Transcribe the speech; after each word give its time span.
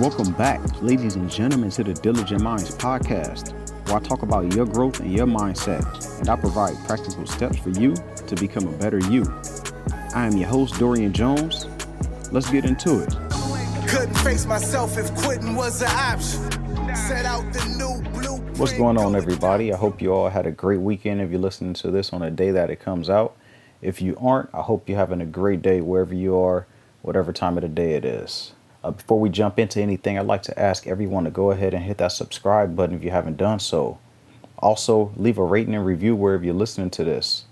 Welcome 0.00 0.32
back, 0.34 0.60
ladies 0.80 1.16
and 1.16 1.28
gentlemen, 1.28 1.70
to 1.70 1.82
the 1.82 1.92
Diligent 1.92 2.40
Minds 2.40 2.70
podcast, 2.76 3.52
where 3.88 3.96
I 3.96 3.98
talk 3.98 4.22
about 4.22 4.54
your 4.54 4.64
growth 4.64 5.00
and 5.00 5.12
your 5.12 5.26
mindset, 5.26 6.20
and 6.20 6.28
I 6.28 6.36
provide 6.36 6.76
practical 6.86 7.26
steps 7.26 7.58
for 7.58 7.70
you 7.70 7.96
to 8.28 8.36
become 8.36 8.68
a 8.68 8.78
better 8.78 9.00
you. 9.10 9.24
I 10.14 10.24
am 10.28 10.36
your 10.36 10.48
host, 10.48 10.78
Dorian 10.78 11.12
Jones. 11.12 11.66
Let's 12.30 12.48
get 12.48 12.64
into 12.64 13.00
it. 13.00 13.08
Couldn't 13.88 14.14
face 14.18 14.46
myself 14.46 14.96
if 14.96 15.12
quitting 15.16 15.56
was 15.56 15.82
an 15.82 15.88
option. 15.88 16.48
Set 16.94 17.26
out 17.26 17.52
the 17.52 17.64
new 17.76 18.08
blue. 18.12 18.36
What's 18.56 18.74
going 18.74 18.98
on, 18.98 19.16
everybody? 19.16 19.72
I 19.72 19.76
hope 19.76 20.00
you 20.00 20.12
all 20.12 20.28
had 20.28 20.46
a 20.46 20.52
great 20.52 20.80
weekend 20.80 21.20
if 21.20 21.32
you're 21.32 21.40
listening 21.40 21.74
to 21.74 21.90
this 21.90 22.12
on 22.12 22.22
a 22.22 22.30
day 22.30 22.52
that 22.52 22.70
it 22.70 22.78
comes 22.78 23.10
out. 23.10 23.36
If 23.82 24.00
you 24.00 24.16
aren't, 24.20 24.54
I 24.54 24.62
hope 24.62 24.88
you're 24.88 24.96
having 24.96 25.20
a 25.20 25.26
great 25.26 25.60
day 25.60 25.80
wherever 25.80 26.14
you 26.14 26.38
are, 26.38 26.68
whatever 27.02 27.32
time 27.32 27.58
of 27.58 27.62
the 27.62 27.68
day 27.68 27.94
it 27.94 28.04
is. 28.04 28.52
Uh, 28.84 28.92
before 28.92 29.18
we 29.18 29.28
jump 29.28 29.58
into 29.58 29.80
anything, 29.80 30.18
I'd 30.18 30.26
like 30.26 30.42
to 30.42 30.58
ask 30.58 30.86
everyone 30.86 31.24
to 31.24 31.30
go 31.30 31.50
ahead 31.50 31.74
and 31.74 31.82
hit 31.82 31.98
that 31.98 32.12
subscribe 32.12 32.76
button 32.76 32.94
if 32.94 33.02
you 33.02 33.10
haven't 33.10 33.36
done 33.36 33.58
so. 33.58 33.98
Also, 34.58 35.12
leave 35.16 35.38
a 35.38 35.44
rating 35.44 35.74
and 35.74 35.84
review 35.84 36.14
wherever 36.14 36.44
you're 36.44 36.54
listening 36.54 36.90
to 36.90 37.04
this. 37.04 37.44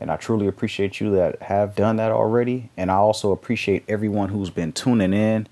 And 0.00 0.10
I 0.10 0.16
truly 0.16 0.48
appreciate 0.48 1.00
you 1.00 1.14
that 1.14 1.42
have 1.42 1.76
done 1.76 1.96
that 1.96 2.10
already. 2.10 2.70
And 2.76 2.90
I 2.90 2.96
also 2.96 3.30
appreciate 3.30 3.84
everyone 3.86 4.30
who's 4.30 4.50
been 4.50 4.72
tuning 4.72 5.12
in 5.12 5.46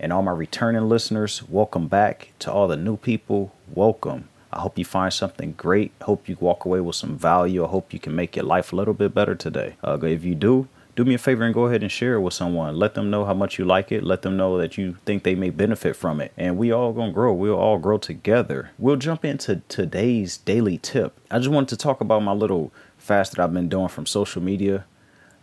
and 0.00 0.12
all 0.12 0.22
my 0.22 0.32
returning 0.32 0.88
listeners. 0.88 1.48
Welcome 1.48 1.86
back 1.86 2.32
to 2.40 2.52
all 2.52 2.66
the 2.66 2.76
new 2.76 2.96
people. 2.96 3.54
Welcome. 3.72 4.28
I 4.52 4.60
hope 4.60 4.76
you 4.78 4.84
find 4.84 5.12
something 5.12 5.52
great. 5.52 5.92
Hope 6.02 6.28
you 6.28 6.36
walk 6.40 6.64
away 6.64 6.80
with 6.80 6.96
some 6.96 7.16
value. 7.16 7.64
I 7.64 7.68
hope 7.68 7.92
you 7.92 8.00
can 8.00 8.16
make 8.16 8.34
your 8.34 8.44
life 8.44 8.72
a 8.72 8.76
little 8.76 8.94
bit 8.94 9.14
better 9.14 9.36
today. 9.36 9.76
Uh, 9.84 9.98
if 10.02 10.24
you 10.24 10.34
do, 10.34 10.68
do 10.94 11.04
me 11.04 11.14
a 11.14 11.18
favor 11.18 11.44
and 11.44 11.54
go 11.54 11.66
ahead 11.66 11.82
and 11.82 11.90
share 11.90 12.14
it 12.14 12.20
with 12.20 12.34
someone. 12.34 12.76
Let 12.76 12.94
them 12.94 13.10
know 13.10 13.24
how 13.24 13.32
much 13.32 13.58
you 13.58 13.64
like 13.64 13.90
it. 13.90 14.02
Let 14.02 14.22
them 14.22 14.36
know 14.36 14.58
that 14.58 14.76
you 14.76 14.96
think 15.06 15.22
they 15.22 15.34
may 15.34 15.50
benefit 15.50 15.96
from 15.96 16.20
it. 16.20 16.32
And 16.36 16.58
we 16.58 16.70
all 16.70 16.92
gonna 16.92 17.12
grow. 17.12 17.32
We'll 17.32 17.56
all 17.56 17.78
grow 17.78 17.96
together. 17.96 18.70
We'll 18.78 18.96
jump 18.96 19.24
into 19.24 19.62
today's 19.68 20.36
daily 20.36 20.78
tip. 20.78 21.18
I 21.30 21.38
just 21.38 21.50
wanted 21.50 21.70
to 21.70 21.76
talk 21.78 22.00
about 22.02 22.22
my 22.22 22.32
little 22.32 22.72
fast 22.98 23.32
that 23.32 23.42
I've 23.42 23.54
been 23.54 23.70
doing 23.70 23.88
from 23.88 24.04
social 24.04 24.42
media. 24.42 24.84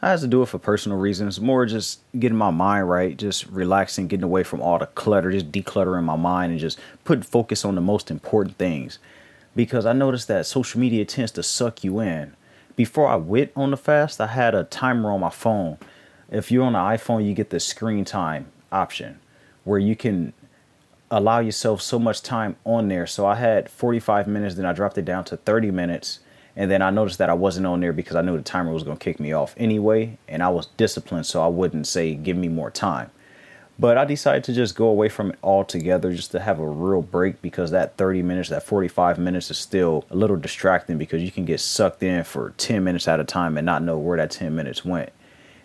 I 0.02 0.12
had 0.12 0.20
to 0.20 0.28
do 0.28 0.42
it 0.44 0.48
for 0.48 0.60
personal 0.60 0.98
reasons, 0.98 1.42
more 1.42 1.66
just 1.66 2.00
getting 2.18 2.38
my 2.38 2.52
mind 2.52 2.90
right, 2.90 3.18
just 3.18 3.48
relaxing, 3.48 4.08
getting 4.08 4.24
away 4.24 4.44
from 4.44 4.62
all 4.62 4.80
the 4.80 4.86
clutter, 4.86 5.32
just 5.32 5.52
decluttering 5.52 6.04
my 6.04 6.16
mind 6.16 6.52
and 6.52 6.60
just 6.60 6.80
putting 7.04 7.24
focus 7.24 7.66
on 7.66 7.76
the 7.76 7.82
most 7.82 8.10
important 8.10 8.58
things. 8.58 9.00
Because 9.56 9.86
I 9.86 9.94
noticed 9.94 10.30
that 10.30 10.46
social 10.46 10.80
media 10.80 11.04
tends 11.04 11.32
to 11.34 11.44
suck 11.44 11.84
you 11.84 12.00
in 12.00 12.34
before 12.80 13.10
I 13.10 13.18
went 13.18 13.52
on 13.58 13.72
the 13.72 13.76
fast, 13.76 14.22
I 14.22 14.28
had 14.28 14.56
a 14.56 14.64
timer 14.64 15.12
on 15.12 15.20
my 15.20 15.30
phone. 15.30 15.80
If 16.32 16.50
you're 16.50 16.64
on 16.64 16.76
an 16.76 16.98
iPhone, 16.98 17.28
you 17.28 17.34
get 17.34 17.50
the 17.50 17.60
screen 17.60 18.06
time 18.06 18.54
option 18.72 19.20
where 19.66 19.80
you 19.80 19.98
can 19.98 20.32
allow 21.12 21.40
yourself 21.40 21.82
so 21.82 22.00
much 22.00 22.22
time 22.22 22.56
on 22.64 22.88
there. 22.88 23.06
So 23.06 23.26
I 23.26 23.36
had 23.36 23.70
45 23.70 24.30
minutes, 24.30 24.56
then 24.56 24.66
I 24.66 24.72
dropped 24.72 24.98
it 24.98 25.04
down 25.04 25.26
to 25.26 25.36
30 25.36 25.72
minutes. 25.72 26.20
And 26.56 26.72
then 26.72 26.82
I 26.82 26.90
noticed 26.90 27.18
that 27.18 27.30
I 27.30 27.34
wasn't 27.34 27.68
on 27.68 27.82
there 27.82 27.92
because 27.92 28.16
I 28.16 28.22
knew 28.22 28.38
the 28.38 28.44
timer 28.44 28.72
was 28.72 28.84
going 28.84 28.96
to 28.96 29.04
kick 29.04 29.20
me 29.20 29.34
off 29.34 29.56
anyway. 29.58 30.18
And 30.30 30.42
I 30.42 30.48
was 30.48 30.68
disciplined, 30.78 31.26
so 31.26 31.44
I 31.44 31.48
wouldn't 31.48 31.86
say 31.86 32.16
give 32.16 32.38
me 32.38 32.48
more 32.48 32.72
time. 32.72 33.12
But 33.80 33.98
I 33.98 34.04
decided 34.04 34.44
to 34.44 34.54
just 34.54 34.76
go 34.76 34.88
away 34.88 35.08
from 35.08 35.32
it 35.32 35.40
altogether 35.42 36.12
just 36.12 36.32
to 36.32 36.42
have 36.42 36.60
a 36.60 36.68
real 36.68 37.02
break 37.02 37.42
because 37.42 37.72
that 37.72 37.96
30 37.96 38.22
minutes, 38.24 38.50
that 38.50 38.64
45 38.64 39.18
minutes 39.18 39.50
is 39.50 39.58
still 39.58 40.04
a 40.10 40.18
little 40.18 40.36
distracting 40.36 40.98
because 40.98 41.24
you 41.24 41.32
can 41.32 41.46
get 41.46 41.62
sucked 41.62 42.04
in 42.04 42.26
for 42.26 42.54
10 42.58 42.84
minutes 42.84 43.08
at 43.08 43.22
a 43.22 43.24
time 43.24 43.58
and 43.58 43.66
not 43.66 43.82
know 43.82 43.98
where 43.98 44.18
that 44.18 44.32
10 44.32 44.54
minutes 44.54 44.84
went. 44.84 45.14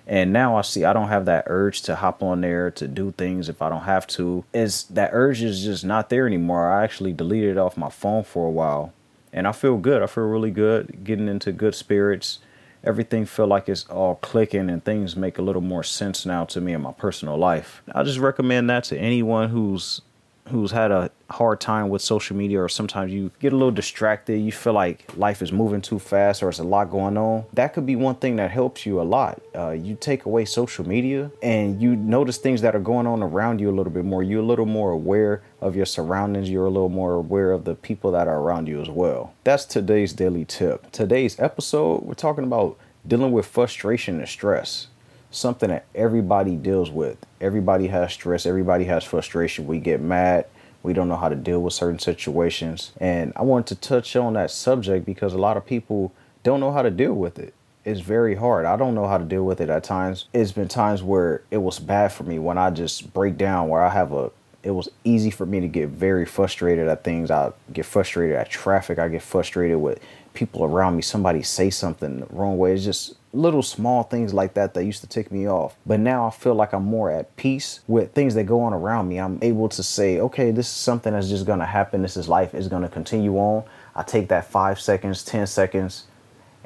And 0.06 0.32
now 0.32 0.56
I 0.56 0.62
see 0.62 0.84
I 0.84 0.92
don't 0.92 1.08
have 1.08 1.24
that 1.24 1.44
urge 1.48 1.82
to 1.82 1.96
hop 1.96 2.22
on 2.22 2.42
there 2.42 2.70
to 2.72 2.86
do 2.86 3.12
things 3.12 3.48
if 3.48 3.60
I 3.60 3.68
don't 3.68 3.82
have 3.82 4.06
to. 4.08 4.44
Is 4.52 4.84
that 4.84 5.10
urge 5.12 5.42
is 5.42 5.64
just 5.64 5.84
not 5.84 6.08
there 6.08 6.26
anymore. 6.26 6.70
I 6.70 6.84
actually 6.84 7.12
deleted 7.12 7.52
it 7.52 7.58
off 7.58 7.76
my 7.76 7.90
phone 7.90 8.22
for 8.22 8.46
a 8.46 8.50
while. 8.50 8.92
And 9.32 9.48
I 9.48 9.52
feel 9.52 9.76
good. 9.78 10.02
I 10.02 10.06
feel 10.06 10.24
really 10.24 10.52
good, 10.52 11.02
getting 11.02 11.26
into 11.26 11.50
good 11.50 11.74
spirits 11.74 12.38
everything 12.84 13.24
feel 13.24 13.46
like 13.46 13.68
it's 13.68 13.84
all 13.86 14.16
clicking 14.16 14.70
and 14.70 14.84
things 14.84 15.16
make 15.16 15.38
a 15.38 15.42
little 15.42 15.62
more 15.62 15.82
sense 15.82 16.24
now 16.24 16.44
to 16.44 16.60
me 16.60 16.72
in 16.72 16.82
my 16.82 16.92
personal 16.92 17.36
life. 17.36 17.82
I 17.92 18.02
just 18.02 18.18
recommend 18.18 18.70
that 18.70 18.84
to 18.84 18.98
anyone 18.98 19.48
who's 19.50 20.00
who's 20.48 20.70
had 20.70 20.90
a 20.90 21.10
hard 21.30 21.60
time 21.60 21.88
with 21.88 22.02
social 22.02 22.36
media 22.36 22.60
or 22.60 22.68
sometimes 22.68 23.12
you 23.12 23.30
get 23.40 23.52
a 23.52 23.56
little 23.56 23.72
distracted 23.72 24.38
you 24.38 24.52
feel 24.52 24.74
like 24.74 25.04
life 25.16 25.40
is 25.42 25.50
moving 25.52 25.80
too 25.80 25.98
fast 25.98 26.42
or 26.42 26.46
there's 26.46 26.58
a 26.58 26.64
lot 26.64 26.90
going 26.90 27.16
on 27.16 27.44
that 27.54 27.72
could 27.72 27.86
be 27.86 27.96
one 27.96 28.14
thing 28.16 28.36
that 28.36 28.50
helps 28.50 28.84
you 28.86 29.00
a 29.00 29.02
lot. 29.02 29.40
Uh, 29.54 29.70
you 29.70 29.94
take 29.94 30.24
away 30.24 30.44
social 30.44 30.86
media 30.86 31.30
and 31.42 31.80
you 31.80 31.96
notice 31.96 32.38
things 32.38 32.60
that 32.62 32.74
are 32.74 32.80
going 32.80 33.06
on 33.06 33.22
around 33.22 33.60
you 33.60 33.70
a 33.70 33.74
little 33.74 33.92
bit 33.92 34.04
more. 34.04 34.22
You're 34.22 34.42
a 34.42 34.46
little 34.46 34.66
more 34.66 34.90
aware 34.90 35.42
of 35.60 35.76
your 35.76 35.86
surroundings. 35.86 36.50
You're 36.50 36.66
a 36.66 36.70
little 36.70 36.88
more 36.88 37.14
aware 37.14 37.52
of 37.52 37.64
the 37.64 37.74
people 37.74 38.12
that 38.12 38.28
are 38.28 38.38
around 38.38 38.68
you 38.68 38.80
as 38.80 38.88
well. 38.88 39.34
That's 39.44 39.64
today's 39.64 40.12
daily 40.12 40.44
tip. 40.44 40.90
Today's 40.92 41.38
episode 41.38 42.02
we're 42.02 42.14
talking 42.14 42.44
about 42.44 42.78
dealing 43.06 43.32
with 43.32 43.46
frustration 43.46 44.18
and 44.18 44.28
stress 44.28 44.88
something 45.34 45.68
that 45.68 45.86
everybody 45.94 46.56
deals 46.56 46.90
with. 46.90 47.18
Everybody 47.40 47.88
has 47.88 48.12
stress, 48.12 48.46
everybody 48.46 48.84
has 48.84 49.04
frustration. 49.04 49.66
We 49.66 49.78
get 49.78 50.00
mad, 50.00 50.46
we 50.82 50.92
don't 50.92 51.08
know 51.08 51.16
how 51.16 51.28
to 51.28 51.36
deal 51.36 51.60
with 51.60 51.72
certain 51.72 51.98
situations. 51.98 52.92
And 53.00 53.32
I 53.36 53.42
wanted 53.42 53.74
to 53.74 53.88
touch 53.88 54.14
on 54.16 54.34
that 54.34 54.50
subject 54.50 55.06
because 55.06 55.32
a 55.32 55.38
lot 55.38 55.56
of 55.56 55.66
people 55.66 56.12
don't 56.42 56.60
know 56.60 56.72
how 56.72 56.82
to 56.82 56.90
deal 56.90 57.14
with 57.14 57.38
it. 57.38 57.54
It's 57.84 58.00
very 58.00 58.34
hard. 58.34 58.64
I 58.64 58.76
don't 58.76 58.94
know 58.94 59.06
how 59.06 59.18
to 59.18 59.24
deal 59.24 59.44
with 59.44 59.60
it 59.60 59.68
at 59.68 59.84
times. 59.84 60.26
It's 60.32 60.52
been 60.52 60.68
times 60.68 61.02
where 61.02 61.42
it 61.50 61.58
was 61.58 61.78
bad 61.78 62.12
for 62.12 62.24
me 62.24 62.38
when 62.38 62.56
I 62.56 62.70
just 62.70 63.12
break 63.12 63.36
down, 63.36 63.68
where 63.68 63.82
I 63.82 63.90
have 63.90 64.12
a 64.12 64.30
it 64.62 64.70
was 64.70 64.88
easy 65.04 65.30
for 65.30 65.44
me 65.44 65.60
to 65.60 65.68
get 65.68 65.90
very 65.90 66.24
frustrated 66.24 66.88
at 66.88 67.04
things. 67.04 67.30
I 67.30 67.52
get 67.72 67.84
frustrated 67.84 68.34
at 68.34 68.48
traffic. 68.48 68.98
I 68.98 69.08
get 69.08 69.20
frustrated 69.20 69.76
with 69.76 70.00
people 70.34 70.64
around 70.64 70.96
me. 70.96 71.02
Somebody 71.02 71.42
say 71.42 71.70
something 71.70 72.20
the 72.20 72.26
wrong 72.26 72.58
way. 72.58 72.74
It's 72.74 72.84
just 72.84 73.16
little 73.32 73.62
small 73.62 74.02
things 74.02 74.34
like 74.34 74.54
that 74.54 74.74
that 74.74 74.84
used 74.84 75.00
to 75.00 75.06
tick 75.06 75.30
me 75.32 75.48
off. 75.48 75.76
But 75.86 76.00
now 76.00 76.26
I 76.26 76.30
feel 76.30 76.54
like 76.54 76.72
I'm 76.72 76.84
more 76.84 77.10
at 77.10 77.34
peace 77.36 77.80
with 77.88 78.12
things 78.12 78.34
that 78.34 78.44
go 78.44 78.60
on 78.60 78.72
around 78.72 79.08
me. 79.08 79.18
I'm 79.18 79.38
able 79.42 79.68
to 79.70 79.82
say, 79.82 80.20
okay, 80.20 80.50
this 80.50 80.66
is 80.66 80.72
something 80.72 81.12
that's 81.12 81.28
just 81.28 81.46
to 81.60 81.66
happen. 81.66 82.02
This 82.02 82.16
is 82.16 82.28
life. 82.28 82.54
It's 82.54 82.68
to 82.82 82.88
continue 82.88 83.36
on. 83.36 83.64
I 83.94 84.02
take 84.02 84.28
that 84.28 84.50
five 84.50 84.80
seconds, 84.80 85.24
10 85.24 85.46
seconds, 85.46 86.04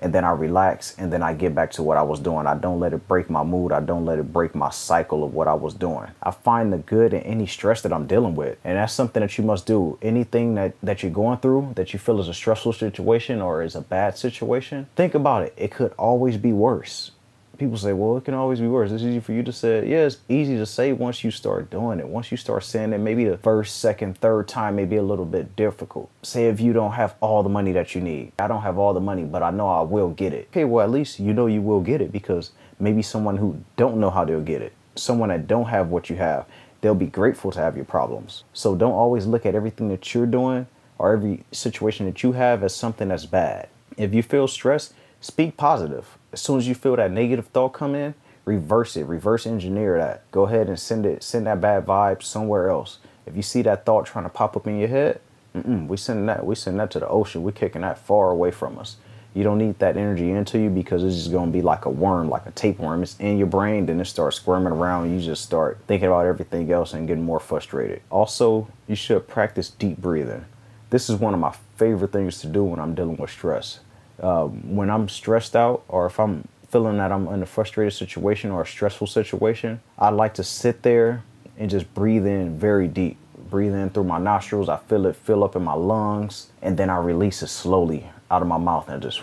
and 0.01 0.13
then 0.13 0.25
I 0.25 0.31
relax 0.31 0.95
and 0.99 1.13
then 1.13 1.23
I 1.23 1.35
get 1.35 1.55
back 1.55 1.71
to 1.73 1.83
what 1.83 1.97
I 1.97 2.03
was 2.03 2.21
doing. 2.21 2.47
I 2.47 2.55
don't 2.55 2.81
let 2.81 2.93
it 2.93 3.07
break 3.09 3.31
my 3.31 3.43
mood. 3.43 3.73
I 3.73 3.81
don't 3.81 4.05
let 4.05 4.19
it 4.19 4.33
break 4.33 4.55
my 4.55 4.71
cycle 4.71 5.25
of 5.25 5.35
what 5.35 5.49
I 5.49 5.55
was 5.55 5.75
doing. 5.75 6.09
I 6.23 6.31
find 6.31 6.73
the 6.73 6.79
good 6.79 7.13
in 7.13 7.23
any 7.23 7.47
stress 7.47 7.83
that 7.83 7.93
I'm 7.93 8.07
dealing 8.07 8.35
with. 8.35 8.59
And 8.65 8.77
that's 8.77 8.93
something 8.93 9.21
that 9.21 9.37
you 9.39 9.45
must 9.45 9.67
do. 9.67 9.99
Anything 10.03 10.55
that, 10.55 10.75
that 10.83 11.03
you're 11.03 11.13
going 11.13 11.39
through 11.39 11.73
that 11.75 11.93
you 11.93 11.99
feel 11.99 12.21
is 12.21 12.29
a 12.29 12.35
stressful 12.35 12.73
situation 12.73 13.41
or 13.41 13.63
is 13.63 13.75
a 13.75 13.81
bad 13.81 14.17
situation, 14.17 14.87
think 14.97 15.15
about 15.15 15.43
it. 15.43 15.55
It 15.57 15.71
could 15.71 15.93
always 15.99 16.37
be 16.37 16.53
worse 16.53 17.13
people 17.59 17.77
say, 17.77 17.93
well, 17.93 18.17
it 18.17 18.25
can 18.25 18.35
always 18.35 18.61
be 18.61 18.69
worse. 18.69 18.91
It's 18.91 19.03
easy 19.03 19.21
for 19.21 19.33
you 19.33 19.43
to 19.43 19.53
say. 19.53 19.89
Yeah, 19.89 20.07
it's 20.07 20.19
easy 20.29 20.57
to 20.57 20.67
say 20.67 20.93
once 20.93 21.25
you 21.25 21.31
start 21.31 21.71
doing 21.71 21.99
it. 21.99 22.09
Once 22.09 22.31
you 22.31 22.37
start 22.37 22.65
saying 22.65 22.93
it, 22.93 22.99
maybe 22.99 23.25
the 23.25 23.39
first, 23.39 23.81
second, 23.81 24.17
third 24.19 24.49
time 24.49 24.77
may 24.77 24.85
be 24.85 24.97
a 24.97 25.03
little 25.03 25.25
bit 25.25 25.57
difficult. 25.57 26.09
Say 26.23 26.47
if 26.47 26.61
you 26.61 26.73
don't 26.73 26.93
have 26.93 27.17
all 27.21 27.43
the 27.43 27.49
money 27.49 27.73
that 27.73 27.95
you 27.95 28.01
need. 28.01 28.33
I 28.39 28.47
don't 28.47 28.63
have 28.63 28.79
all 28.79 28.95
the 28.95 29.01
money, 29.01 29.25
but 29.25 29.43
I 29.43 29.51
know 29.51 29.69
I 29.69 29.83
will 29.83 30.11
get 30.11 30.33
it. 30.33 30.49
Okay, 30.53 30.65
well, 30.65 30.85
at 30.85 30.91
least 30.91 31.19
you 31.19 31.35
know 31.35 31.47
you 31.47 31.61
will 31.61 31.81
get 31.81 32.01
it 32.01 32.13
because 32.13 32.53
maybe 32.79 33.03
someone 33.03 33.37
who 33.37 33.61
don't 33.77 33.99
know 33.99 34.11
how 34.11 34.25
they'll 34.25 34.41
get 34.41 34.63
it, 34.63 34.73
someone 34.95 35.29
that 35.31 35.47
don't 35.47 35.67
have 35.67 35.89
what 35.89 36.09
you 36.09 36.17
have, 36.17 36.47
they'll 36.81 36.95
be 36.95 37.07
grateful 37.07 37.51
to 37.51 37.61
have 37.61 37.77
your 37.77 37.85
problems. 37.85 38.45
So 38.53 38.77
don't 38.77 38.93
always 38.93 39.27
look 39.27 39.45
at 39.45 39.55
everything 39.55 39.89
that 39.89 40.15
you're 40.15 40.27
doing 40.27 40.67
or 40.99 41.13
every 41.13 41.45
situation 41.53 42.07
that 42.07 42.23
you 42.23 42.33
have 42.33 42.63
as 42.63 42.75
something 42.75 43.09
that's 43.09 43.27
bad. 43.27 43.69
If 43.97 44.15
you 44.15 44.23
feel 44.23 44.47
stressed, 44.47 44.95
speak 45.21 45.57
positive 45.57 46.18
as 46.33 46.41
soon 46.41 46.59
as 46.59 46.69
you 46.69 46.75
feel 46.75 46.97
that 46.97 47.11
negative 47.11 47.47
thought 47.49 47.71
come 47.71 47.95
in, 47.95 48.15
reverse 48.45 48.97
it, 48.97 49.05
reverse 49.05 49.47
engineer 49.47 49.99
that. 49.99 50.31
Go 50.31 50.47
ahead 50.47 50.69
and 50.69 50.79
send 50.79 51.07
it, 51.07 51.23
send 51.23 51.47
that 51.47 51.61
bad 51.61 51.87
vibe 51.87 52.23
somewhere 52.23 52.71
else. 52.71 52.99
If 53.27 53.37
you 53.37 53.43
see 53.43 53.63
that 53.63 53.85
thought 53.85 54.07
trying 54.07 54.25
to 54.25 54.31
pop 54.31 54.57
up 54.57 54.67
in 54.67 54.79
your 54.79 54.89
head, 54.89 55.21
we 55.55 55.97
send 55.97 56.29
that, 56.29 56.47
we 56.47 56.55
send 56.55 56.79
that 56.81 56.91
to 56.93 57.01
the 57.01 57.09
ocean. 57.09 57.43
We're 57.43 57.53
kicking 57.53 57.83
that 57.83 57.99
far 57.99 58.31
away 58.31 58.51
from 58.51 58.79
us. 58.79 58.97
You 59.35 59.45
don't 59.45 59.59
need 59.59 59.79
that 59.81 59.97
energy 59.97 60.31
into 60.31 60.59
you 60.59 60.71
because 60.71 61.05
it's 61.05 61.17
just 61.17 61.33
gonna 61.33 61.51
be 61.51 61.63
like 61.63 61.85
a 61.85 61.91
worm, 61.91 62.29
like 62.29 62.47
a 62.47 62.51
tapeworm. 62.53 63.03
It's 63.03 63.19
in 63.19 63.39
your 63.39 63.47
brain, 63.47 63.87
then 63.87 64.01
it 64.01 64.07
starts 64.07 64.37
squirming 64.37 64.73
around. 64.73 65.05
And 65.05 65.21
you 65.21 65.25
just 65.25 65.45
start 65.45 65.79
thinking 65.87 66.09
about 66.09 66.27
everything 66.27 66.71
else 66.73 66.95
and 66.95 67.07
getting 67.07 67.25
more 67.25 67.41
frustrated. 67.41 68.03
Also, 68.11 68.69
you 68.87 68.95
should 68.95 69.29
practice 69.29 69.71
deep 69.71 69.99
breathing. 69.99 70.45
This 70.91 71.11
is 71.11 71.17
one 71.17 71.35
of 71.35 71.41
my 71.41 71.55
favorite 71.77 72.13
things 72.13 72.41
to 72.41 72.47
do 72.47 72.65
when 72.65 72.81
I'm 72.81 72.95
dealing 72.95 73.17
with 73.17 73.31
stress 73.31 73.81
uh, 74.21 74.45
when 74.45 74.91
I'm 74.91 75.09
stressed 75.09 75.55
out 75.55 75.85
or 75.89 76.07
if 76.07 76.19
I'm 76.19 76.47
feeling 76.71 76.99
that 76.99 77.11
I'm 77.13 77.27
in 77.29 77.43
a 77.43 77.47
frustrated 77.47 77.95
situation 77.95 78.51
or 78.51 78.63
a 78.63 78.67
stressful 78.67 79.07
situation, 79.07 79.81
I 79.99 80.11
like 80.11 80.35
to 80.35 80.45
sit 80.45 80.83
there 80.83 81.23
and 81.57 81.71
just 81.71 81.93
breathe 81.95 82.27
in 82.27 82.59
very 82.59 82.89
deep. 82.89 83.17
Breathe 83.51 83.75
in 83.75 83.91
through 83.91 84.05
my 84.05 84.19
nostrils. 84.19 84.69
I 84.69 84.77
feel 84.77 85.07
it 85.07 85.17
fill 85.17 85.43
up 85.43 85.57
in 85.57 85.63
my 85.63 85.73
lungs, 85.73 86.49
and 86.61 86.77
then 86.77 86.91
I 86.91 86.99
release 86.99 87.43
it 87.43 87.47
slowly 87.49 88.07
out 88.31 88.43
of 88.43 88.49
my 88.49 88.59
mouth 88.59 88.89
and 88.89 89.03
just. 89.03 89.23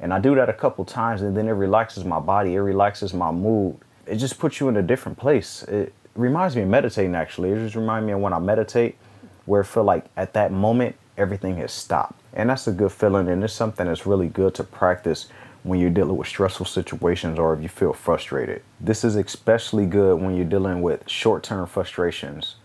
And 0.00 0.14
I 0.14 0.18
do 0.18 0.34
that 0.34 0.48
a 0.48 0.54
couple 0.54 0.84
times, 0.84 1.20
and 1.20 1.36
then 1.36 1.46
it 1.46 1.52
relaxes 1.52 2.04
my 2.04 2.18
body. 2.18 2.54
It 2.54 2.60
relaxes 2.60 3.12
my 3.12 3.30
mood. 3.30 3.76
It 4.06 4.16
just 4.16 4.38
puts 4.38 4.60
you 4.60 4.68
in 4.68 4.76
a 4.78 4.82
different 4.82 5.18
place. 5.18 5.62
It 5.64 5.92
reminds 6.14 6.56
me 6.56 6.62
of 6.62 6.68
meditating 6.68 7.14
actually. 7.14 7.50
It 7.50 7.56
just 7.56 7.76
reminds 7.76 8.06
me 8.06 8.12
of 8.12 8.20
when 8.20 8.32
I 8.32 8.38
meditate, 8.38 8.96
where 9.44 9.62
I 9.62 9.66
feel 9.66 9.84
like 9.84 10.06
at 10.16 10.32
that 10.32 10.50
moment 10.50 10.96
everything 11.18 11.56
has 11.58 11.72
stopped. 11.72 12.21
And 12.34 12.50
that's 12.50 12.66
a 12.66 12.72
good 12.72 12.92
feeling 12.92 13.28
and 13.28 13.44
it's 13.44 13.52
something 13.52 13.86
that's 13.86 14.06
really 14.06 14.28
good 14.28 14.54
to 14.54 14.64
practice 14.64 15.28
when 15.62 15.78
you're 15.78 15.90
dealing 15.90 16.16
with 16.16 16.26
stressful 16.26 16.66
situations 16.66 17.38
or 17.38 17.54
if 17.54 17.62
you 17.62 17.68
feel 17.68 17.92
frustrated. 17.92 18.62
This 18.80 19.04
is 19.04 19.16
especially 19.16 19.86
good 19.86 20.20
when 20.20 20.34
you're 20.34 20.44
dealing 20.44 20.82
with 20.82 21.08
short-term 21.08 21.66
frustrations 21.66 22.56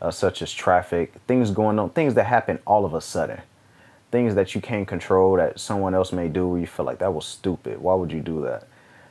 uh, 0.00 0.10
such 0.10 0.42
as 0.42 0.52
traffic, 0.52 1.14
things 1.26 1.50
going 1.50 1.78
on, 1.78 1.90
things 1.90 2.14
that 2.14 2.24
happen 2.24 2.58
all 2.66 2.84
of 2.84 2.94
a 2.94 3.00
sudden. 3.00 3.40
Things 4.10 4.34
that 4.34 4.54
you 4.54 4.60
can't 4.60 4.86
control 4.86 5.36
that 5.36 5.58
someone 5.58 5.94
else 5.94 6.12
may 6.12 6.28
do, 6.28 6.56
you 6.56 6.66
feel 6.66 6.86
like 6.86 6.98
that 6.98 7.12
was 7.12 7.26
stupid. 7.26 7.80
Why 7.80 7.94
would 7.94 8.12
you 8.12 8.20
do 8.20 8.42
that? 8.42 8.68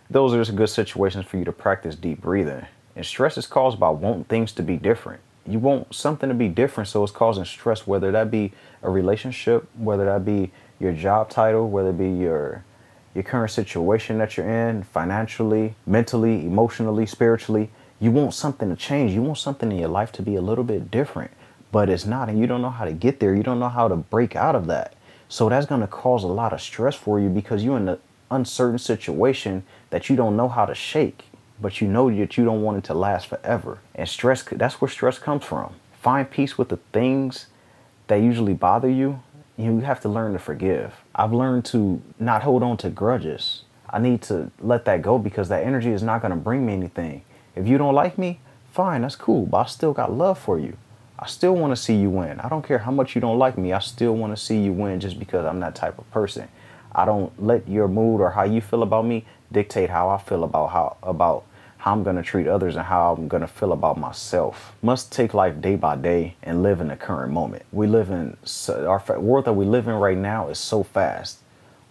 Those 0.09 0.33
are 0.33 0.37
just 0.37 0.55
good 0.55 0.69
situations 0.69 1.25
for 1.25 1.37
you 1.37 1.45
to 1.45 1.51
practice 1.51 1.95
deep 1.95 2.21
breathing. 2.21 2.65
And 2.95 3.05
stress 3.05 3.37
is 3.37 3.47
caused 3.47 3.79
by 3.79 3.89
wanting 3.89 4.25
things 4.25 4.51
to 4.53 4.63
be 4.63 4.77
different. 4.77 5.19
You 5.45 5.59
want 5.59 5.93
something 5.93 6.29
to 6.29 6.35
be 6.35 6.47
different, 6.47 6.87
so 6.87 7.03
it's 7.03 7.11
causing 7.11 7.43
stress, 7.43 7.85
whether 7.85 8.11
that 8.11 8.31
be 8.31 8.53
a 8.81 8.89
relationship, 8.89 9.67
whether 9.77 10.05
that 10.05 10.23
be 10.23 10.51
your 10.79 10.93
job 10.93 11.29
title, 11.29 11.69
whether 11.69 11.89
it 11.89 11.97
be 11.97 12.09
your 12.09 12.63
your 13.13 13.23
current 13.23 13.51
situation 13.51 14.17
that 14.17 14.37
you're 14.37 14.49
in, 14.49 14.83
financially, 14.83 15.75
mentally, 15.85 16.45
emotionally, 16.45 17.05
spiritually. 17.05 17.69
You 17.99 18.09
want 18.09 18.33
something 18.33 18.69
to 18.69 18.75
change. 18.75 19.11
You 19.11 19.21
want 19.21 19.37
something 19.37 19.71
in 19.71 19.77
your 19.77 19.89
life 19.89 20.11
to 20.13 20.23
be 20.23 20.35
a 20.35 20.41
little 20.41 20.63
bit 20.63 20.89
different, 20.89 21.31
but 21.71 21.89
it's 21.89 22.05
not, 22.05 22.27
and 22.27 22.39
you 22.39 22.47
don't 22.47 22.61
know 22.61 22.71
how 22.71 22.85
to 22.85 22.91
get 22.91 23.19
there. 23.19 23.35
You 23.35 23.43
don't 23.43 23.59
know 23.59 23.69
how 23.69 23.87
to 23.87 23.95
break 23.95 24.35
out 24.35 24.55
of 24.55 24.65
that. 24.67 24.95
So 25.29 25.47
that's 25.47 25.67
going 25.67 25.81
to 25.81 25.87
cause 25.87 26.23
a 26.23 26.27
lot 26.27 26.53
of 26.53 26.61
stress 26.61 26.95
for 26.95 27.19
you 27.19 27.29
because 27.29 27.63
you're 27.63 27.77
in 27.77 27.87
an 27.87 27.99
uncertain 28.31 28.79
situation 28.79 29.63
that 29.89 30.09
you 30.09 30.15
don't 30.15 30.35
know 30.35 30.49
how 30.49 30.65
to 30.65 30.73
shake 30.73 31.25
but 31.63 31.79
you 31.79 31.87
know 31.87 32.13
that 32.13 32.37
you 32.37 32.43
don't 32.43 32.61
want 32.61 32.77
it 32.77 32.83
to 32.83 32.93
last 32.93 33.27
forever. 33.27 33.79
And 33.95 34.07
stress, 34.07 34.43
that's 34.43 34.81
where 34.81 34.89
stress 34.89 35.17
comes 35.17 35.45
from. 35.45 35.73
Find 35.93 36.29
peace 36.29 36.57
with 36.57 36.67
the 36.67 36.77
things 36.91 37.47
that 38.07 38.17
usually 38.17 38.53
bother 38.53 38.89
you. 38.89 39.23
You 39.55 39.79
have 39.79 40.01
to 40.01 40.09
learn 40.09 40.33
to 40.33 40.39
forgive. 40.39 40.93
I've 41.15 41.31
learned 41.31 41.63
to 41.67 42.01
not 42.19 42.43
hold 42.43 42.63
on 42.63 42.75
to 42.77 42.89
grudges. 42.89 43.63
I 43.89 43.99
need 43.99 44.21
to 44.23 44.51
let 44.59 44.83
that 44.85 45.01
go 45.01 45.17
because 45.17 45.47
that 45.47 45.63
energy 45.63 45.91
is 45.91 46.03
not 46.03 46.21
going 46.21 46.31
to 46.31 46.37
bring 46.37 46.65
me 46.65 46.73
anything. 46.73 47.23
If 47.55 47.65
you 47.65 47.77
don't 47.77 47.95
like 47.95 48.17
me, 48.17 48.41
fine, 48.73 49.03
that's 49.03 49.15
cool, 49.15 49.45
but 49.45 49.57
I 49.57 49.65
still 49.67 49.93
got 49.93 50.11
love 50.11 50.37
for 50.37 50.59
you. 50.59 50.75
I 51.17 51.27
still 51.27 51.55
want 51.55 51.71
to 51.71 51.81
see 51.81 51.95
you 51.95 52.09
win. 52.09 52.41
I 52.41 52.49
don't 52.49 52.67
care 52.67 52.79
how 52.79 52.91
much 52.91 53.15
you 53.15 53.21
don't 53.21 53.39
like 53.39 53.57
me. 53.57 53.71
I 53.71 53.79
still 53.79 54.17
want 54.17 54.35
to 54.35 54.43
see 54.43 54.59
you 54.59 54.73
win 54.73 54.99
just 54.99 55.17
because 55.17 55.45
I'm 55.45 55.61
that 55.61 55.75
type 55.75 55.97
of 55.97 56.11
person. 56.11 56.49
I 56.91 57.05
don't 57.05 57.31
let 57.41 57.69
your 57.69 57.87
mood 57.87 58.19
or 58.19 58.31
how 58.31 58.43
you 58.43 58.59
feel 58.59 58.83
about 58.83 59.05
me 59.05 59.25
dictate 59.49 59.91
how 59.91 60.09
I 60.09 60.17
feel 60.17 60.43
about 60.43 60.71
how 60.71 60.97
about 61.01 61.45
how 61.83 61.91
I'm 61.91 62.01
going 62.01 62.15
to 62.15 62.23
treat 62.23 62.47
others 62.47 62.77
and 62.77 62.85
how 62.85 63.13
I'm 63.13 63.27
going 63.27 63.41
to 63.41 63.47
feel 63.47 63.73
about 63.73 63.97
myself. 63.97 64.73
Must 64.81 65.11
take 65.11 65.33
life 65.33 65.59
day 65.59 65.75
by 65.75 65.97
day 65.97 66.37
and 66.41 66.63
live 66.63 66.79
in 66.79 66.87
the 66.87 66.95
current 66.95 67.33
moment. 67.33 67.65
We 67.73 67.87
live 67.87 68.09
in 68.09 68.37
our 68.69 69.03
world 69.19 69.43
that 69.43 69.51
we 69.51 69.65
live 69.65 69.89
in 69.89 69.95
right 69.95 70.17
now 70.17 70.47
is 70.47 70.57
so 70.57 70.83
fast. 70.83 71.39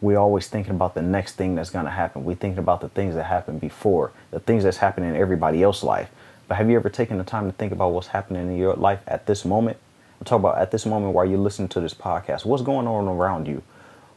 We're 0.00 0.17
always 0.17 0.49
thinking 0.49 0.75
about 0.75 0.94
the 0.94 1.03
next 1.03 1.35
thing 1.35 1.56
that's 1.56 1.69
going 1.69 1.85
to 1.85 1.91
happen. 1.91 2.25
We're 2.25 2.37
thinking 2.37 2.59
about 2.59 2.81
the 2.81 2.89
things 2.89 3.17
that 3.17 3.25
happened 3.25 3.61
before, 3.61 4.12
the 4.31 4.41
things 4.41 4.65
that's 4.65 4.79
happening 4.79 5.11
in 5.11 5.17
everybody 5.17 5.62
else's 5.62 5.83
life. 5.83 6.09
But 6.49 6.55
have 6.55 6.71
you 6.71 6.77
ever 6.77 6.89
taken 6.89 7.19
the 7.19 7.25
time 7.25 7.44
to 7.44 7.53
think 7.53 7.71
about 7.71 7.93
what's 7.93 8.06
happening 8.06 8.49
in 8.49 8.56
your 8.56 8.73
life 8.73 9.00
at 9.06 9.27
this 9.27 9.44
moment? 9.44 9.77
I'm 10.19 10.25
talking 10.25 10.41
about 10.41 10.56
at 10.56 10.71
this 10.71 10.87
moment 10.87 11.12
while 11.12 11.27
you're 11.27 11.37
listening 11.37 11.69
to 11.69 11.81
this 11.83 11.93
podcast. 11.93 12.47
What's 12.47 12.62
going 12.62 12.87
on 12.87 13.09
around 13.09 13.47
you? 13.47 13.62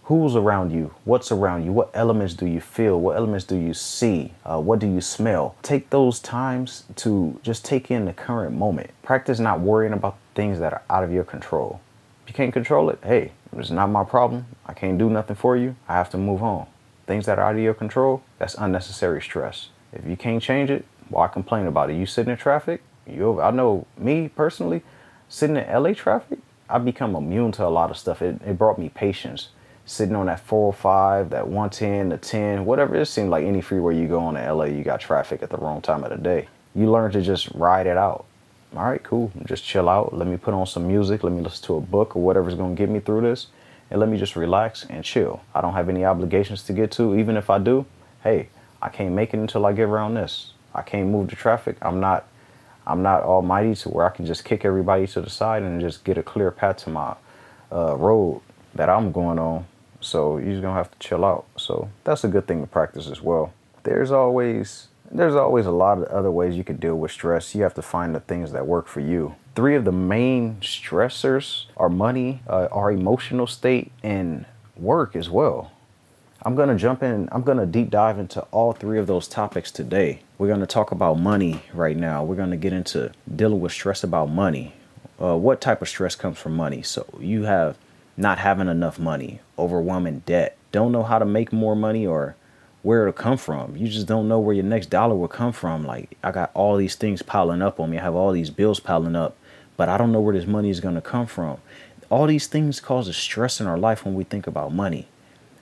Who's 0.05 0.35
around 0.35 0.71
you? 0.71 0.93
What's 1.03 1.31
around 1.31 1.65
you? 1.65 1.71
What 1.71 1.89
elements 1.95 2.35
do 2.35 2.45
you 2.45 2.61
feel? 2.61 3.01
What 3.01 3.15
elements 3.15 3.43
do 3.43 3.55
you 3.55 3.73
see? 3.73 4.33
Uh, 4.45 4.59
what 4.59 4.77
do 4.77 4.85
you 4.85 5.01
smell? 5.01 5.55
Take 5.63 5.89
those 5.89 6.19
times 6.19 6.83
to 6.97 7.39
just 7.41 7.65
take 7.65 7.89
in 7.89 8.05
the 8.05 8.13
current 8.13 8.55
moment. 8.55 8.91
Practice 9.01 9.39
not 9.39 9.61
worrying 9.61 9.93
about 9.93 10.17
things 10.35 10.59
that 10.59 10.73
are 10.73 10.83
out 10.91 11.03
of 11.03 11.11
your 11.11 11.23
control. 11.23 11.81
If 12.21 12.29
you 12.29 12.35
can't 12.35 12.53
control 12.53 12.91
it 12.91 12.99
hey 13.01 13.31
it's 13.57 13.71
not 13.71 13.87
my 13.87 14.03
problem. 14.03 14.45
I 14.67 14.73
can't 14.73 14.99
do 14.99 15.09
nothing 15.09 15.35
for 15.35 15.57
you. 15.57 15.75
I 15.87 15.93
have 15.93 16.11
to 16.11 16.19
move 16.19 16.43
on. 16.43 16.67
Things 17.07 17.25
that 17.25 17.39
are 17.39 17.49
out 17.49 17.55
of 17.55 17.61
your 17.61 17.73
control 17.73 18.21
that's 18.37 18.53
unnecessary 18.53 19.23
stress. 19.23 19.69
If 19.91 20.05
you 20.05 20.15
can't 20.15 20.39
change 20.39 20.69
it 20.69 20.85
why 21.09 21.27
complain 21.29 21.65
about 21.65 21.89
it? 21.89 21.95
You 21.95 22.05
sitting 22.05 22.31
in 22.31 22.37
traffic? 22.37 22.83
You 23.07 23.41
i 23.41 23.49
know 23.49 23.87
me 23.97 24.27
personally 24.27 24.83
sitting 25.29 25.55
in 25.55 25.65
LA 25.67 25.93
traffic 25.93 26.37
i 26.69 26.77
become 26.77 27.15
immune 27.15 27.51
to 27.53 27.65
a 27.65 27.73
lot 27.73 27.89
of 27.89 27.97
stuff. 27.97 28.21
It, 28.21 28.39
it 28.45 28.59
brought 28.59 28.77
me 28.77 28.89
patience 28.89 29.49
sitting 29.85 30.15
on 30.15 30.25
that 30.25 30.39
405, 30.39 31.29
that 31.29 31.47
110, 31.47 32.09
the 32.09 32.17
10, 32.17 32.65
whatever. 32.65 32.95
It 32.95 33.05
seems 33.05 33.29
like 33.29 33.45
any 33.45 33.61
freeway 33.61 33.97
you 33.97 34.07
go 34.07 34.19
on 34.19 34.35
in 34.35 34.45
LA, 34.45 34.65
you 34.65 34.83
got 34.83 34.99
traffic 34.99 35.43
at 35.43 35.49
the 35.49 35.57
wrong 35.57 35.81
time 35.81 36.03
of 36.03 36.09
the 36.09 36.17
day. 36.17 36.47
You 36.73 36.91
learn 36.91 37.11
to 37.11 37.21
just 37.21 37.49
ride 37.51 37.87
it 37.87 37.97
out. 37.97 38.25
All 38.75 38.83
right, 38.83 39.01
cool. 39.03 39.31
Just 39.45 39.63
chill 39.63 39.87
out. 39.87 40.13
Let 40.13 40.27
me 40.27 40.35
put 40.37 40.53
on 40.53 40.65
some 40.65 40.87
music. 40.87 41.23
Let 41.23 41.31
me 41.31 41.41
listen 41.41 41.65
to 41.67 41.75
a 41.75 41.81
book 41.81 42.15
or 42.15 42.23
whatever's 42.23 42.55
going 42.55 42.75
to 42.75 42.79
get 42.79 42.89
me 42.89 42.99
through 42.99 43.21
this. 43.21 43.47
And 43.89 43.99
let 43.99 44.09
me 44.09 44.17
just 44.17 44.35
relax 44.35 44.85
and 44.89 45.03
chill. 45.03 45.41
I 45.53 45.61
don't 45.61 45.73
have 45.73 45.87
any 45.87 46.03
obligations 46.03 46.63
to 46.63 46.73
get 46.73 46.91
to. 46.93 47.15
Even 47.15 47.37
if 47.37 47.49
I 47.49 47.59
do, 47.59 47.85
hey, 48.23 48.49
I 48.81 48.89
can't 48.89 49.13
make 49.13 49.33
it 49.33 49.37
until 49.37 49.65
I 49.65 49.71
get 49.71 49.83
around 49.83 50.15
this. 50.15 50.51
I 50.73 50.81
can't 50.81 51.09
move 51.09 51.29
the 51.29 51.35
traffic. 51.35 51.77
I'm 51.81 51.99
not 51.99 52.27
I'm 52.87 53.01
not 53.01 53.23
almighty 53.23 53.73
to 53.75 53.89
where 53.89 54.05
I 54.05 54.09
can 54.09 54.25
just 54.25 54.43
kick 54.45 54.63
everybody 54.63 55.07
to 55.07 55.21
the 55.21 55.29
side 55.29 55.63
and 55.63 55.81
just 55.81 56.03
get 56.03 56.17
a 56.17 56.23
clear 56.23 56.51
path 56.51 56.77
to 56.77 56.91
my 56.91 57.15
uh, 57.71 57.95
road 57.95 58.41
that 58.75 58.89
I'm 58.89 59.11
going 59.11 59.39
on 59.39 59.65
so 60.01 60.37
you're 60.37 60.61
gonna 60.61 60.73
have 60.73 60.91
to 60.91 60.99
chill 60.99 61.25
out. 61.25 61.45
So 61.57 61.89
that's 62.03 62.23
a 62.23 62.27
good 62.27 62.47
thing 62.47 62.61
to 62.61 62.67
practice 62.67 63.09
as 63.09 63.21
well. 63.21 63.53
There's 63.83 64.11
always 64.11 64.87
there's 65.11 65.35
always 65.35 65.65
a 65.65 65.71
lot 65.71 65.99
of 65.99 66.05
other 66.05 66.31
ways 66.31 66.55
you 66.55 66.63
can 66.63 66.77
deal 66.77 66.95
with 66.95 67.11
stress. 67.11 67.55
You 67.55 67.63
have 67.63 67.75
to 67.75 67.81
find 67.81 68.15
the 68.15 68.19
things 68.19 68.51
that 68.51 68.65
work 68.65 68.87
for 68.87 68.99
you. 68.99 69.35
Three 69.55 69.75
of 69.75 69.85
the 69.85 69.91
main 69.91 70.57
stressors 70.61 71.65
are 71.77 71.89
money, 71.89 72.41
uh, 72.47 72.67
our 72.71 72.91
emotional 72.91 73.47
state, 73.47 73.91
and 74.03 74.45
work 74.75 75.15
as 75.15 75.29
well. 75.29 75.71
I'm 76.41 76.55
going 76.55 76.69
to 76.69 76.75
jump 76.75 77.01
in, 77.01 77.27
I'm 77.31 77.41
going 77.41 77.57
to 77.57 77.65
deep 77.65 77.89
dive 77.89 78.19
into 78.19 78.41
all 78.51 78.73
three 78.73 78.99
of 78.99 79.07
those 79.07 79.27
topics 79.27 79.71
today. 79.71 80.21
We're 80.37 80.47
going 80.47 80.59
to 80.59 80.67
talk 80.67 80.91
about 80.91 81.17
money 81.17 81.63
right 81.73 81.97
now. 81.97 82.23
We're 82.23 82.35
going 82.35 82.51
to 82.51 82.57
get 82.57 82.71
into 82.71 83.11
dealing 83.33 83.61
with 83.61 83.71
stress 83.71 84.03
about 84.03 84.29
money. 84.29 84.73
Uh, 85.19 85.37
what 85.37 85.61
type 85.61 85.81
of 85.81 85.89
stress 85.89 86.15
comes 86.15 86.37
from 86.37 86.55
money? 86.55 86.83
So 86.83 87.07
you 87.19 87.43
have 87.43 87.77
not 88.17 88.39
having 88.39 88.67
enough 88.67 88.99
money, 88.99 89.39
overwhelming 89.57 90.23
debt, 90.25 90.57
don't 90.71 90.91
know 90.91 91.03
how 91.03 91.19
to 91.19 91.25
make 91.25 91.51
more 91.53 91.75
money 91.75 92.05
or 92.05 92.35
where 92.81 93.01
it'll 93.01 93.13
come 93.13 93.37
from. 93.37 93.75
You 93.75 93.87
just 93.87 94.07
don't 94.07 94.27
know 94.27 94.39
where 94.39 94.53
your 94.53 94.63
next 94.63 94.87
dollar 94.87 95.15
will 95.15 95.27
come 95.27 95.51
from. 95.51 95.85
Like 95.85 96.17
I 96.23 96.31
got 96.31 96.51
all 96.53 96.77
these 96.77 96.95
things 96.95 97.21
piling 97.21 97.61
up 97.61 97.79
on 97.79 97.89
me. 97.89 97.97
I 97.97 98.03
have 98.03 98.15
all 98.15 98.31
these 98.31 98.49
bills 98.49 98.79
piling 98.79 99.15
up, 99.15 99.35
but 99.77 99.89
I 99.89 99.97
don't 99.97 100.11
know 100.11 100.21
where 100.21 100.35
this 100.35 100.45
money 100.45 100.69
is 100.69 100.79
going 100.79 100.95
to 100.95 101.01
come 101.01 101.25
from. 101.25 101.57
All 102.09 102.27
these 102.27 102.47
things 102.47 102.79
cause 102.79 103.07
a 103.07 103.13
stress 103.13 103.59
in 103.59 103.67
our 103.67 103.77
life 103.77 104.05
when 104.05 104.13
we 104.13 104.23
think 104.23 104.47
about 104.47 104.73
money. 104.73 105.07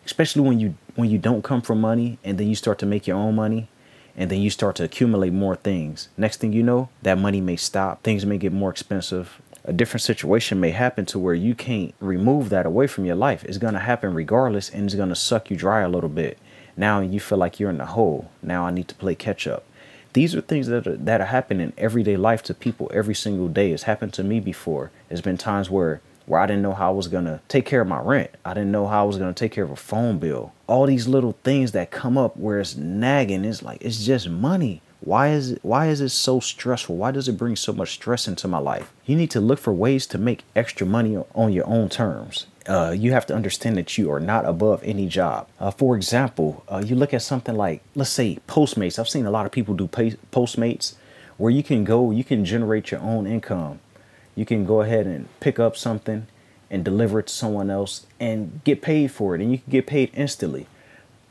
Especially 0.05 0.41
when 0.41 0.59
you 0.59 0.75
when 0.95 1.09
you 1.09 1.17
don't 1.17 1.43
come 1.43 1.61
from 1.61 1.79
money 1.79 2.19
and 2.23 2.37
then 2.37 2.49
you 2.49 2.55
start 2.55 2.77
to 2.79 2.85
make 2.85 3.07
your 3.07 3.17
own 3.17 3.35
money 3.35 3.69
and 4.17 4.29
then 4.29 4.41
you 4.41 4.49
start 4.49 4.75
to 4.75 4.83
accumulate 4.83 5.31
more 5.31 5.55
things. 5.55 6.09
Next 6.17 6.41
thing 6.41 6.53
you 6.53 6.61
know, 6.61 6.89
that 7.01 7.17
money 7.17 7.39
may 7.39 7.55
stop. 7.55 8.03
Things 8.03 8.25
may 8.25 8.37
get 8.37 8.51
more 8.51 8.69
expensive 8.69 9.41
a 9.65 9.73
different 9.73 10.01
situation 10.01 10.59
may 10.59 10.71
happen 10.71 11.05
to 11.07 11.19
where 11.19 11.33
you 11.33 11.55
can't 11.55 11.93
remove 11.99 12.49
that 12.49 12.65
away 12.65 12.87
from 12.87 13.05
your 13.05 13.15
life. 13.15 13.43
It's 13.45 13.57
going 13.57 13.73
to 13.73 13.79
happen 13.79 14.13
regardless 14.13 14.69
and 14.69 14.85
it's 14.85 14.95
going 14.95 15.09
to 15.09 15.15
suck 15.15 15.49
you 15.49 15.55
dry 15.55 15.81
a 15.81 15.89
little 15.89 16.09
bit. 16.09 16.37
Now 16.75 16.99
you 16.99 17.19
feel 17.19 17.37
like 17.37 17.59
you're 17.59 17.69
in 17.69 17.77
the 17.77 17.85
hole. 17.85 18.29
Now 18.41 18.65
I 18.65 18.71
need 18.71 18.87
to 18.89 18.95
play 18.95 19.15
catch 19.15 19.47
up. 19.47 19.63
These 20.13 20.35
are 20.35 20.41
things 20.41 20.67
that 20.67 20.85
are, 20.85 20.97
that 20.97 21.21
are 21.21 21.25
happening 21.25 21.67
in 21.67 21.73
everyday 21.77 22.17
life 22.17 22.43
to 22.43 22.53
people 22.53 22.91
every 22.93 23.15
single 23.15 23.47
day. 23.47 23.71
It's 23.71 23.83
happened 23.83 24.13
to 24.13 24.23
me 24.23 24.39
before. 24.39 24.91
There's 25.07 25.21
been 25.21 25.37
times 25.37 25.69
where 25.69 26.01
where 26.25 26.39
I 26.39 26.45
didn't 26.45 26.61
know 26.61 26.73
how 26.73 26.87
I 26.87 26.93
was 26.95 27.07
going 27.07 27.25
to 27.25 27.41
take 27.49 27.65
care 27.65 27.81
of 27.81 27.87
my 27.87 27.99
rent. 27.99 28.31
I 28.45 28.53
didn't 28.53 28.71
know 28.71 28.87
how 28.87 29.03
I 29.03 29.05
was 29.05 29.17
going 29.17 29.33
to 29.33 29.37
take 29.37 29.51
care 29.51 29.65
of 29.65 29.71
a 29.71 29.75
phone 29.75 30.19
bill. 30.19 30.53
All 30.67 30.85
these 30.85 31.05
little 31.07 31.35
things 31.43 31.73
that 31.73 31.91
come 31.91 32.17
up 32.17 32.37
where 32.37 32.61
it's 32.61 32.77
nagging, 32.77 33.43
it's 33.43 33.61
like 33.61 33.81
it's 33.81 34.05
just 34.05 34.29
money. 34.29 34.81
Why 35.05 35.31
is 35.31 35.51
it 35.51 35.59
why 35.63 35.87
is 35.87 35.99
it 35.99 36.09
so 36.09 36.39
stressful? 36.39 36.95
Why 36.95 37.11
does 37.11 37.27
it 37.27 37.37
bring 37.37 37.57
so 37.57 37.73
much 37.73 37.93
stress 37.93 38.25
into 38.25 38.47
my 38.47 38.59
life? 38.59 38.93
You 39.05 39.17
need 39.17 39.31
to 39.31 39.41
look 39.41 39.59
for 39.59 39.73
ways 39.73 40.07
to 40.07 40.17
make 40.17 40.43
extra 40.55 40.87
money 40.87 41.17
on 41.35 41.51
your 41.51 41.67
own 41.67 41.89
terms. 41.89 42.47
Uh, 42.65 42.95
you 42.97 43.11
have 43.11 43.25
to 43.25 43.35
understand 43.35 43.75
that 43.75 43.97
you 43.97 44.09
are 44.09 44.21
not 44.21 44.45
above 44.45 44.81
any 44.81 45.05
job. 45.07 45.49
Uh, 45.59 45.71
for 45.71 45.97
example, 45.97 46.63
uh, 46.69 46.81
you 46.85 46.95
look 46.95 47.13
at 47.13 47.21
something 47.21 47.55
like, 47.55 47.83
let's 47.95 48.11
say, 48.11 48.39
Postmates. 48.47 48.97
I've 48.97 49.09
seen 49.09 49.25
a 49.25 49.31
lot 49.31 49.45
of 49.45 49.51
people 49.51 49.75
do 49.75 49.87
pay- 49.89 50.15
Postmates 50.31 50.95
where 51.35 51.51
you 51.51 51.63
can 51.63 51.83
go, 51.83 52.11
you 52.11 52.23
can 52.23 52.45
generate 52.45 52.91
your 52.91 53.01
own 53.01 53.27
income. 53.27 53.81
You 54.35 54.45
can 54.45 54.65
go 54.65 54.79
ahead 54.79 55.05
and 55.05 55.27
pick 55.41 55.59
up 55.59 55.75
something 55.75 56.27
and 56.71 56.85
deliver 56.85 57.19
it 57.19 57.27
to 57.27 57.33
someone 57.33 57.69
else 57.69 58.05
and 58.21 58.61
get 58.63 58.81
paid 58.81 59.11
for 59.11 59.35
it, 59.35 59.41
and 59.41 59.51
you 59.51 59.57
can 59.57 59.69
get 59.69 59.85
paid 59.85 60.11
instantly 60.13 60.67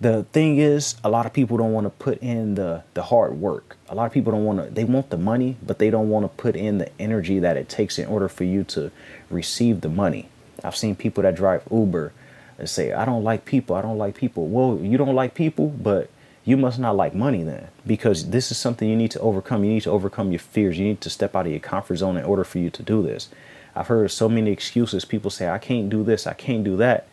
the 0.02 0.24
thing 0.32 0.58
is 0.58 0.96
a 1.04 1.08
lot 1.08 1.26
of 1.26 1.32
people 1.32 1.56
don't 1.56 1.72
want 1.72 1.86
to 1.86 1.90
put 1.90 2.18
in 2.18 2.56
the 2.56 2.82
the 2.94 3.02
hard 3.02 3.34
work 3.34 3.76
a 3.88 3.94
lot 3.94 4.04
of 4.04 4.12
people 4.12 4.32
don't 4.32 4.44
want 4.44 4.58
to 4.58 4.68
they 4.70 4.84
want 4.84 5.10
the 5.10 5.16
money 5.16 5.56
but 5.62 5.78
they 5.78 5.90
don't 5.90 6.08
want 6.08 6.24
to 6.24 6.42
put 6.42 6.56
in 6.56 6.78
the 6.78 6.90
energy 7.00 7.38
that 7.38 7.56
it 7.56 7.68
takes 7.68 7.98
in 7.98 8.06
order 8.06 8.28
for 8.28 8.44
you 8.44 8.64
to 8.64 8.90
receive 9.30 9.80
the 9.80 9.88
money 9.88 10.28
i've 10.64 10.76
seen 10.76 10.96
people 10.96 11.22
that 11.22 11.36
drive 11.36 11.62
uber 11.70 12.12
and 12.58 12.68
say 12.68 12.92
i 12.92 13.04
don't 13.04 13.22
like 13.22 13.44
people 13.44 13.76
i 13.76 13.82
don't 13.82 13.98
like 13.98 14.14
people 14.14 14.48
well 14.48 14.78
you 14.84 14.98
don't 14.98 15.14
like 15.14 15.34
people 15.34 15.68
but 15.68 16.10
you 16.44 16.56
must 16.56 16.78
not 16.78 16.96
like 16.96 17.14
money 17.14 17.42
then 17.44 17.68
because 17.86 18.30
this 18.30 18.50
is 18.50 18.58
something 18.58 18.88
you 18.88 18.96
need 18.96 19.12
to 19.12 19.20
overcome. 19.20 19.64
You 19.64 19.74
need 19.74 19.84
to 19.84 19.90
overcome 19.90 20.32
your 20.32 20.40
fears. 20.40 20.78
You 20.78 20.86
need 20.86 21.00
to 21.02 21.10
step 21.10 21.36
out 21.36 21.46
of 21.46 21.52
your 21.52 21.60
comfort 21.60 21.96
zone 21.96 22.16
in 22.16 22.24
order 22.24 22.42
for 22.42 22.58
you 22.58 22.68
to 22.70 22.82
do 22.82 23.02
this. 23.02 23.28
I've 23.74 23.86
heard 23.86 24.10
so 24.10 24.28
many 24.28 24.50
excuses. 24.50 25.04
People 25.04 25.30
say, 25.30 25.48
I 25.48 25.58
can't 25.58 25.88
do 25.88 26.02
this, 26.02 26.26
I 26.26 26.34
can't 26.34 26.64
do 26.64 26.76
that. 26.78 27.06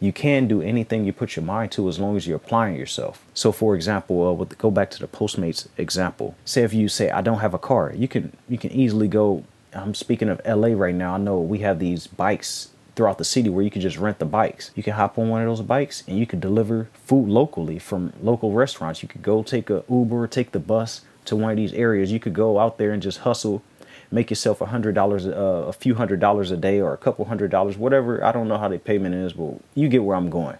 You 0.00 0.12
can 0.12 0.48
do 0.48 0.62
anything 0.62 1.04
you 1.04 1.12
put 1.12 1.36
your 1.36 1.44
mind 1.44 1.72
to 1.72 1.88
as 1.88 1.98
long 1.98 2.16
as 2.16 2.26
you're 2.26 2.38
applying 2.38 2.76
yourself. 2.76 3.22
So, 3.34 3.52
for 3.52 3.74
example, 3.74 4.26
uh, 4.26 4.32
with, 4.32 4.56
go 4.56 4.70
back 4.70 4.90
to 4.92 4.98
the 4.98 5.06
Postmates 5.06 5.68
example. 5.76 6.34
Say 6.46 6.62
if 6.62 6.72
you 6.72 6.88
say 6.88 7.10
I 7.10 7.20
don't 7.20 7.40
have 7.40 7.52
a 7.52 7.58
car, 7.58 7.92
you 7.94 8.08
can 8.08 8.32
you 8.48 8.58
can 8.58 8.72
easily 8.72 9.08
go. 9.08 9.44
I'm 9.72 9.94
speaking 9.94 10.28
of 10.28 10.40
LA 10.46 10.68
right 10.68 10.94
now. 10.94 11.14
I 11.14 11.18
know 11.18 11.38
we 11.38 11.58
have 11.58 11.78
these 11.78 12.06
bikes 12.06 12.70
throughout 12.96 13.18
the 13.18 13.24
city 13.24 13.48
where 13.48 13.62
you 13.62 13.70
can 13.70 13.82
just 13.82 13.98
rent 13.98 14.18
the 14.18 14.24
bikes. 14.24 14.70
You 14.74 14.82
can 14.82 14.94
hop 14.94 15.18
on 15.18 15.28
one 15.28 15.42
of 15.42 15.48
those 15.48 15.62
bikes 15.62 16.02
and 16.08 16.18
you 16.18 16.26
can 16.26 16.40
deliver 16.40 16.88
food 16.92 17.28
locally 17.28 17.78
from 17.78 18.12
local 18.20 18.52
restaurants. 18.52 19.02
You 19.02 19.08
could 19.08 19.22
go 19.22 19.42
take 19.42 19.70
a 19.70 19.84
Uber, 19.88 20.26
take 20.26 20.52
the 20.52 20.58
bus 20.58 21.02
to 21.26 21.36
one 21.36 21.50
of 21.50 21.56
these 21.56 21.72
areas. 21.72 22.10
You 22.10 22.20
could 22.20 22.34
go 22.34 22.58
out 22.58 22.78
there 22.78 22.92
and 22.92 23.02
just 23.02 23.18
hustle 23.18 23.62
make 24.10 24.30
yourself 24.30 24.60
a 24.60 24.66
hundred 24.66 24.94
dollars, 24.94 25.26
uh, 25.26 25.64
a 25.68 25.72
few 25.72 25.94
hundred 25.94 26.20
dollars 26.20 26.50
a 26.50 26.56
day, 26.56 26.80
or 26.80 26.92
a 26.92 26.98
couple 26.98 27.24
hundred 27.26 27.50
dollars, 27.50 27.76
whatever. 27.76 28.24
I 28.24 28.32
don't 28.32 28.48
know 28.48 28.58
how 28.58 28.68
the 28.68 28.78
payment 28.78 29.14
is, 29.14 29.32
but 29.32 29.60
you 29.74 29.88
get 29.88 30.04
where 30.04 30.16
I'm 30.16 30.30
going. 30.30 30.56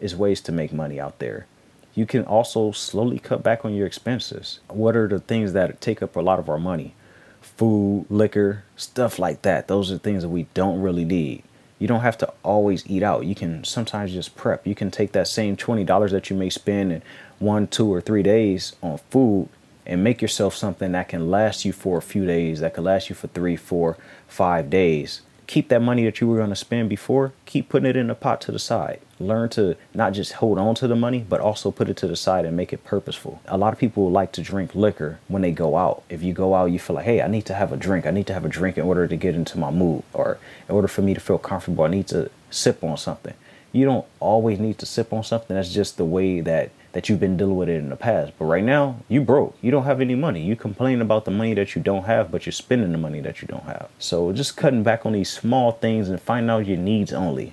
Is 0.00 0.16
ways 0.16 0.40
to 0.42 0.52
make 0.52 0.72
money 0.72 0.98
out 0.98 1.20
there. 1.20 1.46
You 1.94 2.06
can 2.06 2.24
also 2.24 2.72
slowly 2.72 3.18
cut 3.18 3.42
back 3.42 3.64
on 3.64 3.74
your 3.74 3.86
expenses. 3.86 4.60
What 4.68 4.96
are 4.96 5.06
the 5.06 5.20
things 5.20 5.52
that 5.52 5.80
take 5.80 6.02
up 6.02 6.16
a 6.16 6.20
lot 6.20 6.38
of 6.38 6.48
our 6.48 6.58
money? 6.58 6.94
Food, 7.40 8.06
liquor, 8.08 8.64
stuff 8.76 9.18
like 9.18 9.42
that. 9.42 9.68
Those 9.68 9.92
are 9.92 9.98
things 9.98 10.22
that 10.22 10.30
we 10.30 10.44
don't 10.54 10.80
really 10.80 11.04
need. 11.04 11.44
You 11.78 11.86
don't 11.88 12.00
have 12.00 12.16
to 12.18 12.32
always 12.42 12.88
eat 12.88 13.02
out. 13.02 13.26
You 13.26 13.34
can 13.34 13.64
sometimes 13.64 14.12
just 14.12 14.36
prep. 14.36 14.66
You 14.66 14.74
can 14.74 14.90
take 14.90 15.12
that 15.12 15.28
same 15.28 15.56
$20 15.56 16.10
that 16.10 16.30
you 16.30 16.36
may 16.36 16.48
spend 16.48 16.92
in 16.92 17.02
one, 17.38 17.66
two, 17.66 17.92
or 17.92 18.00
three 18.00 18.22
days 18.22 18.74
on 18.82 18.98
food 19.10 19.48
and 19.84 20.04
make 20.04 20.22
yourself 20.22 20.54
something 20.54 20.92
that 20.92 21.08
can 21.08 21.30
last 21.30 21.64
you 21.64 21.72
for 21.72 21.98
a 21.98 22.02
few 22.02 22.26
days, 22.26 22.60
that 22.60 22.74
can 22.74 22.84
last 22.84 23.08
you 23.08 23.14
for 23.14 23.28
three, 23.28 23.56
four, 23.56 23.96
five 24.28 24.70
days. 24.70 25.22
Keep 25.48 25.68
that 25.68 25.82
money 25.82 26.04
that 26.04 26.20
you 26.20 26.28
were 26.28 26.38
going 26.38 26.50
to 26.50 26.56
spend 26.56 26.88
before, 26.88 27.32
keep 27.46 27.68
putting 27.68 27.90
it 27.90 27.96
in 27.96 28.08
a 28.08 28.14
pot 28.14 28.40
to 28.40 28.52
the 28.52 28.58
side. 28.58 29.00
Learn 29.20 29.48
to 29.50 29.76
not 29.92 30.14
just 30.14 30.34
hold 30.34 30.58
on 30.58 30.74
to 30.76 30.88
the 30.88 30.96
money, 30.96 31.26
but 31.28 31.40
also 31.40 31.70
put 31.70 31.88
it 31.88 31.96
to 31.98 32.06
the 32.06 32.16
side 32.16 32.44
and 32.44 32.56
make 32.56 32.72
it 32.72 32.84
purposeful. 32.84 33.40
A 33.46 33.58
lot 33.58 33.72
of 33.72 33.78
people 33.78 34.10
like 34.10 34.32
to 34.32 34.40
drink 34.40 34.74
liquor 34.74 35.18
when 35.28 35.42
they 35.42 35.50
go 35.50 35.76
out. 35.76 36.04
If 36.08 36.22
you 36.22 36.32
go 36.32 36.54
out, 36.54 36.66
you 36.66 36.78
feel 36.78 36.96
like, 36.96 37.04
hey, 37.04 37.20
I 37.20 37.28
need 37.28 37.44
to 37.46 37.54
have 37.54 37.72
a 37.72 37.76
drink. 37.76 38.06
I 38.06 38.12
need 38.12 38.26
to 38.28 38.34
have 38.34 38.44
a 38.44 38.48
drink 38.48 38.78
in 38.78 38.84
order 38.84 39.06
to 39.06 39.16
get 39.16 39.34
into 39.34 39.58
my 39.58 39.70
mood, 39.70 40.04
or 40.12 40.38
in 40.68 40.74
order 40.74 40.88
for 40.88 41.02
me 41.02 41.12
to 41.12 41.20
feel 41.20 41.38
comfortable, 41.38 41.84
I 41.84 41.88
need 41.88 42.06
to 42.08 42.30
sip 42.50 42.82
on 42.82 42.96
something. 42.96 43.34
You 43.72 43.84
don't 43.84 44.06
always 44.20 44.58
need 44.58 44.78
to 44.78 44.86
sip 44.86 45.12
on 45.12 45.24
something. 45.24 45.54
That's 45.54 45.72
just 45.72 45.96
the 45.96 46.04
way 46.04 46.40
that 46.40 46.70
that 46.92 47.08
you've 47.08 47.20
been 47.20 47.36
dealing 47.36 47.56
with 47.56 47.68
it 47.68 47.76
in 47.76 47.88
the 47.88 47.96
past. 47.96 48.32
But 48.38 48.44
right 48.46 48.64
now, 48.64 48.96
you 49.08 49.22
broke. 49.22 49.56
You 49.62 49.70
don't 49.70 49.84
have 49.84 50.00
any 50.00 50.14
money. 50.14 50.42
You 50.42 50.56
complain 50.56 51.00
about 51.00 51.24
the 51.24 51.30
money 51.30 51.54
that 51.54 51.74
you 51.74 51.82
don't 51.82 52.04
have, 52.04 52.30
but 52.30 52.44
you're 52.44 52.52
spending 52.52 52.92
the 52.92 52.98
money 52.98 53.20
that 53.20 53.40
you 53.40 53.48
don't 53.48 53.64
have. 53.64 53.88
So 53.98 54.32
just 54.32 54.56
cutting 54.56 54.82
back 54.82 55.06
on 55.06 55.12
these 55.12 55.32
small 55.32 55.72
things 55.72 56.08
and 56.08 56.20
find 56.20 56.50
out 56.50 56.66
your 56.66 56.76
needs 56.76 57.12
only. 57.12 57.52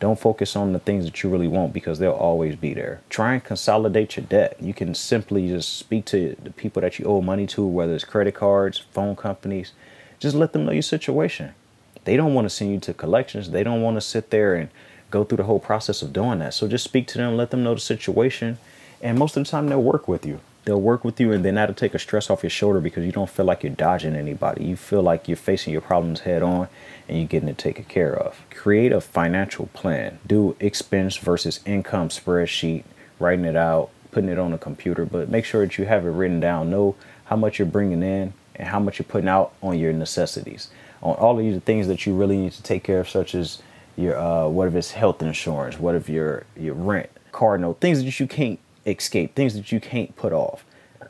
Don't 0.00 0.18
focus 0.18 0.56
on 0.56 0.72
the 0.72 0.80
things 0.80 1.04
that 1.04 1.22
you 1.22 1.30
really 1.30 1.46
want 1.46 1.72
because 1.72 2.00
they'll 2.00 2.10
always 2.10 2.56
be 2.56 2.74
there. 2.74 3.02
Try 3.08 3.34
and 3.34 3.44
consolidate 3.44 4.16
your 4.16 4.26
debt. 4.26 4.56
You 4.60 4.74
can 4.74 4.96
simply 4.96 5.46
just 5.46 5.78
speak 5.78 6.06
to 6.06 6.36
the 6.42 6.50
people 6.50 6.82
that 6.82 6.98
you 6.98 7.04
owe 7.04 7.20
money 7.20 7.46
to, 7.48 7.64
whether 7.64 7.94
it's 7.94 8.02
credit 8.02 8.34
cards, 8.34 8.78
phone 8.78 9.14
companies. 9.14 9.70
Just 10.18 10.34
let 10.34 10.52
them 10.52 10.66
know 10.66 10.72
your 10.72 10.82
situation. 10.82 11.54
They 12.02 12.16
don't 12.16 12.34
want 12.34 12.46
to 12.46 12.50
send 12.50 12.72
you 12.72 12.80
to 12.80 12.94
collections. 12.94 13.50
They 13.50 13.62
don't 13.62 13.80
want 13.80 13.96
to 13.96 14.00
sit 14.00 14.30
there 14.30 14.56
and 14.56 14.70
go 15.12 15.22
through 15.22 15.36
the 15.36 15.44
whole 15.44 15.60
process 15.60 16.02
of 16.02 16.12
doing 16.12 16.40
that. 16.40 16.54
So 16.54 16.66
just 16.66 16.82
speak 16.82 17.06
to 17.08 17.18
them, 17.18 17.36
let 17.36 17.50
them 17.50 17.62
know 17.62 17.74
the 17.74 17.80
situation, 17.80 18.58
and 19.00 19.18
most 19.18 19.36
of 19.36 19.44
the 19.44 19.50
time 19.50 19.68
they'll 19.68 19.82
work 19.82 20.08
with 20.08 20.26
you. 20.26 20.40
They'll 20.64 20.80
work 20.80 21.04
with 21.04 21.18
you 21.20 21.32
and 21.32 21.44
then 21.44 21.56
that'll 21.56 21.74
take 21.74 21.94
a 21.94 21.98
stress 21.98 22.30
off 22.30 22.44
your 22.44 22.50
shoulder 22.50 22.80
because 22.80 23.04
you 23.04 23.10
don't 23.10 23.28
feel 23.28 23.44
like 23.44 23.64
you're 23.64 23.72
dodging 23.72 24.14
anybody. 24.14 24.64
You 24.64 24.76
feel 24.76 25.02
like 25.02 25.26
you're 25.26 25.36
facing 25.36 25.72
your 25.72 25.82
problems 25.82 26.20
head 26.20 26.40
on 26.40 26.68
and 27.08 27.18
you're 27.18 27.26
getting 27.26 27.48
it 27.48 27.58
taken 27.58 27.84
care 27.84 28.16
of. 28.16 28.40
Create 28.50 28.92
a 28.92 29.00
financial 29.00 29.66
plan. 29.74 30.20
Do 30.24 30.56
expense 30.60 31.16
versus 31.16 31.58
income 31.66 32.10
spreadsheet, 32.10 32.84
writing 33.18 33.44
it 33.44 33.56
out, 33.56 33.90
putting 34.12 34.30
it 34.30 34.38
on 34.38 34.52
a 34.52 34.58
computer, 34.58 35.04
but 35.04 35.28
make 35.28 35.44
sure 35.44 35.66
that 35.66 35.78
you 35.78 35.86
have 35.86 36.06
it 36.06 36.10
written 36.10 36.38
down. 36.38 36.70
Know 36.70 36.94
how 37.24 37.34
much 37.34 37.58
you're 37.58 37.66
bringing 37.66 38.04
in 38.04 38.32
and 38.54 38.68
how 38.68 38.78
much 38.78 39.00
you're 39.00 39.06
putting 39.06 39.28
out 39.28 39.52
on 39.62 39.80
your 39.80 39.92
necessities. 39.92 40.70
On 41.02 41.16
all 41.16 41.36
of 41.36 41.44
these 41.44 41.60
things 41.62 41.88
that 41.88 42.06
you 42.06 42.14
really 42.14 42.36
need 42.36 42.52
to 42.52 42.62
take 42.62 42.84
care 42.84 43.00
of, 43.00 43.08
such 43.08 43.34
as 43.34 43.60
your 43.96 44.18
uh, 44.18 44.48
what 44.48 44.68
if 44.68 44.74
it's 44.74 44.92
health 44.92 45.22
insurance, 45.22 45.78
what 45.78 45.94
if 45.94 46.08
your 46.08 46.44
your 46.56 46.74
rent, 46.74 47.10
car 47.30 47.58
note, 47.58 47.80
things 47.80 48.02
that 48.02 48.20
you 48.20 48.26
can't 48.26 48.58
escape, 48.86 49.34
things 49.34 49.54
that 49.54 49.72
you 49.72 49.80
can't 49.80 50.14
put 50.16 50.32
off. 50.32 50.64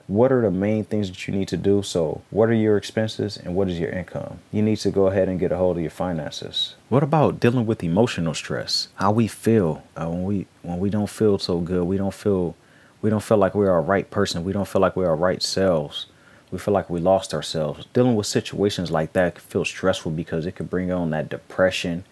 What 0.08 0.32
are 0.32 0.42
the 0.42 0.50
main 0.50 0.84
things 0.84 1.08
that 1.08 1.26
you 1.26 1.34
need 1.34 1.48
to 1.48 1.56
do? 1.56 1.82
So, 1.82 2.22
what 2.30 2.48
are 2.48 2.54
your 2.54 2.76
expenses 2.76 3.36
and 3.36 3.54
what 3.54 3.70
is 3.70 3.78
your 3.78 3.90
income? 3.90 4.40
You 4.50 4.60
need 4.60 4.76
to 4.78 4.90
go 4.90 5.06
ahead 5.06 5.28
and 5.28 5.38
get 5.38 5.52
a 5.52 5.56
hold 5.56 5.76
of 5.76 5.82
your 5.82 5.90
finances. 5.90 6.74
What 6.88 7.02
about 7.02 7.40
dealing 7.40 7.66
with 7.66 7.84
emotional 7.84 8.34
stress? 8.34 8.88
How 8.96 9.12
we 9.12 9.28
feel 9.28 9.82
uh, 9.96 10.08
when 10.08 10.24
we 10.24 10.46
when 10.62 10.78
we 10.80 10.90
don't 10.90 11.08
feel 11.08 11.38
so 11.38 11.60
good, 11.60 11.84
we 11.84 11.96
don't 11.96 12.14
feel 12.14 12.56
we 13.00 13.10
don't 13.10 13.22
feel 13.22 13.38
like 13.38 13.54
we're 13.54 13.70
our 13.70 13.80
right 13.82 14.10
person. 14.10 14.44
We 14.44 14.52
don't 14.52 14.68
feel 14.68 14.82
like 14.82 14.96
we're 14.96 15.08
our 15.08 15.16
right 15.16 15.42
selves. 15.42 16.06
We 16.50 16.58
feel 16.58 16.74
like 16.74 16.90
we 16.90 17.00
lost 17.00 17.32
ourselves. 17.32 17.86
Dealing 17.94 18.14
with 18.14 18.26
situations 18.26 18.90
like 18.90 19.14
that 19.14 19.36
can 19.36 19.44
feel 19.44 19.64
stressful 19.64 20.12
because 20.12 20.44
it 20.44 20.52
could 20.52 20.68
bring 20.68 20.92
on 20.92 21.10
that 21.10 21.30
depression. 21.30 22.04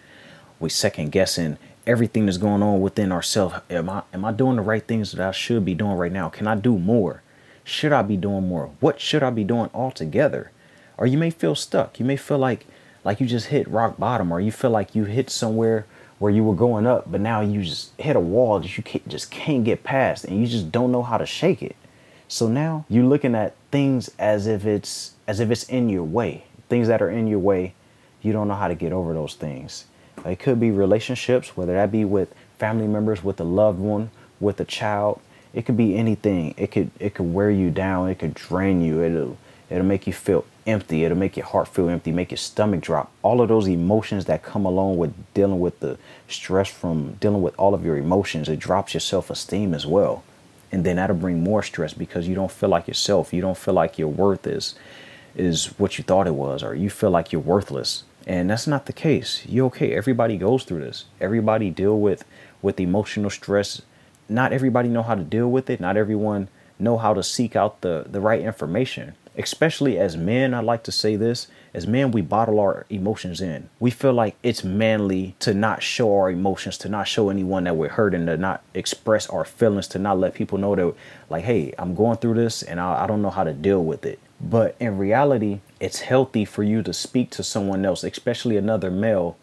We 0.60 0.68
second 0.68 1.10
guessing 1.10 1.56
everything 1.86 2.26
that's 2.26 2.38
going 2.38 2.62
on 2.62 2.82
within 2.82 3.10
ourselves. 3.10 3.56
Am 3.70 3.88
I 3.88 4.02
am 4.12 4.24
I 4.26 4.32
doing 4.32 4.56
the 4.56 4.62
right 4.62 4.86
things 4.86 5.12
that 5.12 5.26
I 5.26 5.32
should 5.32 5.64
be 5.64 5.74
doing 5.74 5.94
right 5.94 6.12
now? 6.12 6.28
Can 6.28 6.46
I 6.46 6.54
do 6.54 6.78
more? 6.78 7.22
Should 7.64 7.92
I 7.92 8.02
be 8.02 8.18
doing 8.18 8.46
more? 8.46 8.70
What 8.78 9.00
should 9.00 9.22
I 9.22 9.30
be 9.30 9.42
doing 9.42 9.70
altogether? 9.72 10.50
Or 10.98 11.06
you 11.06 11.16
may 11.16 11.30
feel 11.30 11.54
stuck. 11.54 11.98
You 11.98 12.04
may 12.04 12.16
feel 12.16 12.38
like 12.38 12.66
like 13.04 13.20
you 13.20 13.26
just 13.26 13.46
hit 13.46 13.66
rock 13.68 13.96
bottom, 13.96 14.30
or 14.30 14.40
you 14.40 14.52
feel 14.52 14.70
like 14.70 14.94
you 14.94 15.04
hit 15.04 15.30
somewhere 15.30 15.86
where 16.18 16.30
you 16.30 16.44
were 16.44 16.54
going 16.54 16.86
up, 16.86 17.10
but 17.10 17.22
now 17.22 17.40
you 17.40 17.62
just 17.62 17.98
hit 17.98 18.14
a 18.14 18.20
wall 18.20 18.60
that 18.60 18.76
you 18.76 18.82
can't, 18.82 19.08
just 19.08 19.30
can't 19.30 19.64
get 19.64 19.82
past, 19.82 20.26
and 20.26 20.38
you 20.38 20.46
just 20.46 20.70
don't 20.70 20.92
know 20.92 21.02
how 21.02 21.16
to 21.16 21.24
shake 21.24 21.62
it. 21.62 21.74
So 22.28 22.46
now 22.46 22.84
you're 22.90 23.04
looking 23.04 23.34
at 23.34 23.56
things 23.70 24.10
as 24.18 24.46
if 24.46 24.66
it's 24.66 25.14
as 25.26 25.40
if 25.40 25.50
it's 25.50 25.64
in 25.64 25.88
your 25.88 26.04
way. 26.04 26.44
Things 26.68 26.88
that 26.88 27.00
are 27.00 27.10
in 27.10 27.26
your 27.26 27.38
way, 27.38 27.74
you 28.20 28.32
don't 28.32 28.46
know 28.46 28.54
how 28.54 28.68
to 28.68 28.74
get 28.74 28.92
over 28.92 29.14
those 29.14 29.34
things. 29.34 29.86
It 30.24 30.38
could 30.38 30.60
be 30.60 30.70
relationships, 30.70 31.56
whether 31.56 31.74
that 31.74 31.90
be 31.90 32.04
with 32.04 32.34
family 32.58 32.86
members, 32.86 33.24
with 33.24 33.40
a 33.40 33.44
loved 33.44 33.78
one, 33.78 34.10
with 34.38 34.60
a 34.60 34.64
child. 34.64 35.20
It 35.54 35.64
could 35.66 35.76
be 35.76 35.96
anything. 35.96 36.54
It 36.56 36.70
could 36.70 36.90
it 36.98 37.14
could 37.14 37.32
wear 37.32 37.50
you 37.50 37.70
down. 37.70 38.08
It 38.08 38.18
could 38.18 38.34
drain 38.34 38.82
you. 38.82 39.02
It'll 39.02 39.38
it'll 39.68 39.84
make 39.84 40.06
you 40.06 40.12
feel 40.12 40.44
empty. 40.66 41.04
It'll 41.04 41.16
make 41.16 41.36
your 41.36 41.46
heart 41.46 41.68
feel 41.68 41.88
empty. 41.88 42.12
Make 42.12 42.30
your 42.30 42.38
stomach 42.38 42.80
drop. 42.82 43.10
All 43.22 43.40
of 43.40 43.48
those 43.48 43.66
emotions 43.66 44.26
that 44.26 44.42
come 44.42 44.64
along 44.66 44.98
with 44.98 45.12
dealing 45.34 45.58
with 45.58 45.80
the 45.80 45.98
stress 46.28 46.68
from 46.68 47.14
dealing 47.14 47.42
with 47.42 47.58
all 47.58 47.74
of 47.74 47.84
your 47.84 47.96
emotions. 47.96 48.48
It 48.48 48.58
drops 48.58 48.94
your 48.94 49.00
self 49.00 49.30
esteem 49.30 49.74
as 49.74 49.86
well, 49.86 50.22
and 50.70 50.84
then 50.84 50.96
that'll 50.96 51.16
bring 51.16 51.42
more 51.42 51.62
stress 51.62 51.94
because 51.94 52.28
you 52.28 52.34
don't 52.34 52.52
feel 52.52 52.68
like 52.68 52.86
yourself. 52.86 53.32
You 53.32 53.40
don't 53.40 53.58
feel 53.58 53.74
like 53.74 53.98
your 53.98 54.08
worth 54.08 54.46
is 54.46 54.74
is 55.34 55.66
what 55.78 55.96
you 55.96 56.04
thought 56.04 56.26
it 56.26 56.34
was, 56.34 56.62
or 56.62 56.74
you 56.74 56.90
feel 56.90 57.10
like 57.10 57.32
you're 57.32 57.40
worthless 57.40 58.04
and 58.30 58.49
that's 58.49 58.68
not 58.68 58.87
the 58.87 58.92
case. 58.92 59.44
You 59.49 59.66
okay. 59.66 59.92
Everybody 59.92 60.37
goes 60.37 60.62
through 60.62 60.82
this. 60.82 61.06
Everybody 61.20 61.68
deal 61.68 61.99
with 61.99 62.25
with 62.62 62.78
emotional 62.78 63.28
stress. 63.28 63.82
Not 64.28 64.52
everybody 64.52 64.88
know 64.88 65.02
how 65.02 65.16
to 65.16 65.25
deal 65.25 65.50
with 65.50 65.68
it. 65.68 65.80
Not 65.80 65.96
everyone 65.96 66.46
know 66.78 66.96
how 66.96 67.12
to 67.12 67.25
seek 67.25 67.56
out 67.56 67.80
the 67.80 68.06
the 68.08 68.20
right 68.20 68.40
information. 68.40 69.14
Especially 69.37 69.99
as 69.99 70.16
men 70.16 70.54
i 70.54 70.60
like 70.60 70.84
to 70.84 70.92
say 70.92 71.16
this 71.16 71.49
as 71.75 71.88
men 71.88 72.12
we 72.12 72.22
bottle 72.22 72.60
our 72.60 72.87
emotions 72.88 73.40
in. 73.40 73.68
We 73.80 73.90
feel 73.90 74.12
like 74.12 74.37
it's 74.44 74.62
manly 74.62 75.34
to 75.40 75.52
not 75.52 75.82
show 75.82 76.16
our 76.16 76.30
emotions 76.30 76.78
to 76.78 76.88
not 76.88 77.08
show 77.08 77.30
anyone 77.30 77.64
that 77.64 77.76
we're 77.76 77.88
hurting 77.88 78.26
to 78.26 78.37
not 78.37 78.62
express 78.75 79.28
our 79.28 79.44
feelings 79.44 79.88
to 79.88 79.99
not 79.99 80.20
let 80.20 80.34
people 80.34 80.56
know 80.56 80.76
that 80.76 80.94
like 81.28 81.42
hey 81.44 81.75
i'm 81.78 81.96
going 81.96 82.18
through 82.18 82.34
this 82.34 82.62
and 82.62 82.78
I, 82.78 83.02
I 83.02 83.06
don't 83.08 83.22
know 83.22 83.30
how 83.30 83.42
to 83.42 83.52
deal 83.52 83.84
with 83.84 84.06
it. 84.06 84.20
But 84.40 84.76
in 84.78 84.99
reality, 84.99 85.60
it's 85.80 86.00
healthy 86.00 86.44
for 86.44 86.62
you 86.62 86.82
to 86.82 86.92
speak 86.92 87.30
to 87.30 87.42
someone 87.42 87.84
else, 87.84 88.04
especially 88.04 88.58
another 88.58 88.90
male, 88.90 89.38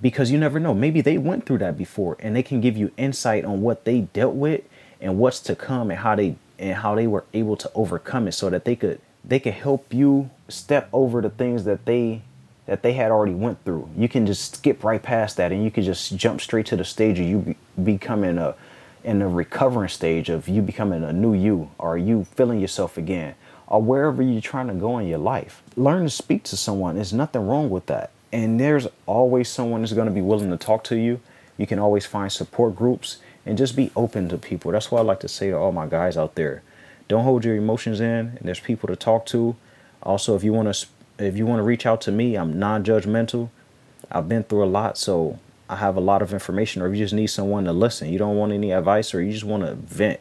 because 0.00 0.30
you 0.30 0.38
never 0.38 0.60
know. 0.60 0.72
Maybe 0.72 1.00
they 1.00 1.18
went 1.18 1.44
through 1.44 1.58
that 1.58 1.76
before 1.76 2.16
and 2.20 2.34
they 2.34 2.42
can 2.42 2.60
give 2.60 2.76
you 2.76 2.92
insight 2.96 3.44
on 3.44 3.60
what 3.60 3.84
they 3.84 4.02
dealt 4.02 4.36
with 4.36 4.62
and 5.00 5.18
what's 5.18 5.40
to 5.40 5.56
come 5.56 5.90
and 5.90 5.98
how 6.00 6.14
they 6.14 6.36
and 6.56 6.76
how 6.76 6.94
they 6.94 7.08
were 7.08 7.24
able 7.34 7.56
to 7.56 7.70
overcome 7.74 8.28
it 8.28 8.32
so 8.32 8.48
that 8.48 8.64
they 8.64 8.76
could 8.76 9.00
they 9.24 9.40
could 9.40 9.54
help 9.54 9.92
you 9.92 10.30
step 10.48 10.88
over 10.92 11.20
the 11.20 11.30
things 11.30 11.64
that 11.64 11.84
they 11.84 12.22
that 12.66 12.82
they 12.82 12.92
had 12.92 13.10
already 13.10 13.34
went 13.34 13.62
through. 13.64 13.88
You 13.96 14.08
can 14.08 14.24
just 14.24 14.56
skip 14.56 14.84
right 14.84 15.02
past 15.02 15.36
that 15.36 15.52
and 15.52 15.64
you 15.64 15.70
can 15.70 15.82
just 15.82 16.16
jump 16.16 16.40
straight 16.40 16.66
to 16.66 16.76
the 16.76 16.84
stage 16.84 17.18
of 17.18 17.26
you 17.26 17.38
be, 17.38 17.56
becoming 17.82 18.38
a 18.38 18.54
in 19.02 19.18
the 19.18 19.26
recovering 19.26 19.88
stage 19.88 20.30
of 20.30 20.48
you 20.48 20.62
becoming 20.62 21.02
a 21.02 21.12
new 21.12 21.34
you 21.34 21.70
or 21.78 21.98
you 21.98 22.24
feeling 22.24 22.60
yourself 22.60 22.96
again 22.96 23.34
or 23.66 23.82
wherever 23.82 24.22
you're 24.22 24.40
trying 24.40 24.68
to 24.68 24.74
go 24.74 24.98
in 24.98 25.08
your 25.08 25.18
life. 25.18 25.62
Learn 25.76 26.04
to 26.04 26.10
speak 26.10 26.42
to 26.44 26.56
someone. 26.56 26.96
There's 26.96 27.12
nothing 27.12 27.46
wrong 27.46 27.70
with 27.70 27.86
that. 27.86 28.10
And 28.32 28.58
there's 28.58 28.86
always 29.06 29.48
someone 29.48 29.82
that's 29.82 29.92
going 29.92 30.08
to 30.08 30.12
be 30.14 30.20
willing 30.20 30.50
to 30.50 30.56
talk 30.56 30.84
to 30.84 30.96
you. 30.96 31.20
You 31.56 31.66
can 31.66 31.78
always 31.78 32.04
find 32.04 32.30
support 32.32 32.74
groups. 32.74 33.18
and 33.46 33.58
just 33.58 33.76
be 33.76 33.90
open 33.94 34.28
to 34.30 34.38
people. 34.38 34.72
That's 34.72 34.90
why 34.90 35.00
I 35.00 35.02
like 35.02 35.20
to 35.20 35.28
say 35.28 35.50
to 35.50 35.56
all 35.56 35.72
my 35.72 35.86
guys 35.86 36.16
out 36.16 36.34
there, 36.34 36.62
don't 37.08 37.24
hold 37.24 37.44
your 37.44 37.56
emotions 37.56 38.00
in. 38.00 38.36
And 38.36 38.40
there's 38.42 38.60
people 38.60 38.86
to 38.88 38.96
talk 38.96 39.26
to. 39.26 39.56
Also, 40.02 40.34
if 40.36 40.44
you 40.44 40.52
want 40.52 40.74
to 40.74 40.86
if 41.16 41.36
you 41.36 41.46
want 41.46 41.60
to 41.60 41.62
reach 41.62 41.86
out 41.86 42.00
to 42.02 42.12
me, 42.12 42.34
I'm 42.34 42.58
non-judgmental. 42.58 43.48
I've 44.10 44.28
been 44.28 44.42
through 44.42 44.64
a 44.64 44.66
lot, 44.66 44.98
so 44.98 45.38
I 45.70 45.76
have 45.76 45.96
a 45.96 46.00
lot 46.00 46.22
of 46.22 46.32
information. 46.32 46.82
Or 46.82 46.88
if 46.88 46.98
you 46.98 47.04
just 47.04 47.14
need 47.14 47.28
someone 47.28 47.64
to 47.66 47.72
listen, 47.72 48.12
you 48.12 48.18
don't 48.18 48.36
want 48.36 48.52
any 48.52 48.72
advice, 48.72 49.14
or 49.14 49.22
you 49.22 49.32
just 49.32 49.44
want 49.44 49.62
to 49.62 49.74
vent, 49.74 50.18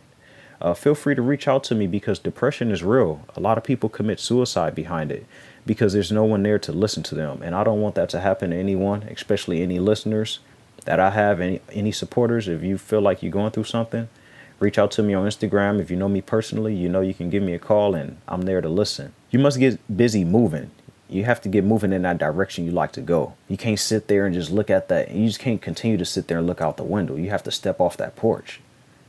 uh, 0.64 0.74
feel 0.74 0.96
free 0.96 1.14
to 1.14 1.22
reach 1.22 1.48
out 1.48 1.64
to 1.66 1.76
me 1.76 1.86
because 1.86 2.18
depression 2.18 2.72
is 2.72 2.84
real. 2.84 3.22
A 3.36 3.40
lot 3.40 3.58
of 3.58 3.64
people 3.64 3.90
commit 3.90 4.20
suicide 4.20 4.74
behind 4.74 5.12
it 5.12 5.26
because 5.66 5.94
there's 5.94 6.12
no 6.12 6.24
one 6.24 6.44
there 6.44 6.60
to 6.60 6.72
listen 6.72 7.04
to 7.04 7.16
them, 7.16 7.42
and 7.44 7.54
I 7.54 7.64
don't 7.64 7.82
want 7.82 7.96
that 7.96 8.10
to 8.10 8.22
happen 8.22 8.50
to 8.50 8.56
anyone, 8.56 9.04
especially 9.04 9.62
any 9.62 9.80
listeners 9.80 10.40
that 10.86 11.00
I 11.00 11.12
have, 11.12 11.40
any 11.40 11.62
any 11.72 11.92
supporters. 11.92 12.48
If 12.48 12.64
you 12.64 12.78
feel 12.78 13.02
like 13.02 13.22
you're 13.22 13.32
going 13.32 13.52
through 13.52 13.66
something 13.66 14.10
reach 14.64 14.78
out 14.78 14.92
to 14.92 15.04
me 15.04 15.14
on 15.14 15.28
Instagram. 15.28 15.80
If 15.80 15.92
you 15.92 15.98
know 15.98 16.10
me 16.10 16.22
personally, 16.22 16.74
you 16.74 16.90
know 16.90 17.02
you 17.02 17.14
can 17.14 17.30
give 17.30 17.44
me 17.44 17.54
a 17.54 17.60
call 17.60 17.94
and 17.94 18.18
I'm 18.28 18.44
there 18.44 18.62
to 18.62 18.70
listen. 18.70 19.14
You 19.30 19.40
must 19.40 19.60
get 19.60 19.80
busy 19.96 20.24
moving. 20.24 20.72
You 21.10 21.26
have 21.26 21.42
to 21.42 21.50
get 21.50 21.64
moving 21.64 21.94
in 21.94 22.04
that 22.04 22.18
direction 22.18 22.66
you 22.66 22.72
like 22.72 22.94
to 22.94 23.02
go. 23.02 23.34
You 23.48 23.58
can't 23.58 23.80
sit 23.80 24.08
there 24.08 24.26
and 24.26 24.34
just 24.34 24.52
look 24.52 24.70
at 24.70 24.88
that. 24.88 25.12
You 25.12 25.28
just 25.28 25.40
can't 25.40 25.62
continue 25.62 25.98
to 25.98 26.06
sit 26.06 26.28
there 26.28 26.40
and 26.40 26.48
look 26.48 26.62
out 26.62 26.78
the 26.78 26.84
window. 26.84 27.16
You 27.16 27.30
have 27.30 27.44
to 27.44 27.52
step 27.52 27.80
off 27.80 27.98
that 27.98 28.16
porch. 28.16 28.62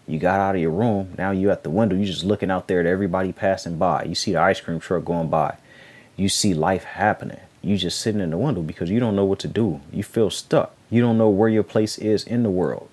You 0.06 0.18
got 0.18 0.40
out 0.40 0.54
of 0.54 0.60
your 0.60 0.70
room. 0.70 1.14
Now 1.16 1.30
you 1.30 1.50
at 1.50 1.62
the 1.62 1.70
window. 1.70 1.96
You 1.96 2.04
just 2.04 2.24
looking 2.24 2.50
out 2.50 2.68
there 2.68 2.80
at 2.80 2.86
everybody 2.86 3.32
passing 3.32 3.78
by. 3.78 4.04
You 4.04 4.14
see 4.14 4.32
the 4.32 4.40
ice 4.40 4.60
cream 4.60 4.80
truck 4.80 5.04
going 5.04 5.28
by. 5.28 5.56
You 6.16 6.28
see 6.28 6.54
life 6.54 6.84
happening. 6.84 7.40
You 7.62 7.78
just 7.78 8.00
sitting 8.00 8.20
in 8.20 8.30
the 8.30 8.36
window 8.36 8.60
because 8.60 8.90
you 8.90 9.00
don't 9.00 9.16
know 9.16 9.24
what 9.24 9.38
to 9.40 9.48
do. 9.48 9.80
You 9.90 10.02
feel 10.02 10.28
stuck. 10.28 10.74
You 10.90 11.00
don't 11.00 11.16
know 11.16 11.30
where 11.30 11.48
your 11.48 11.62
place 11.62 11.96
is 11.98 12.24
in 12.24 12.42
the 12.42 12.50
world. 12.50 12.88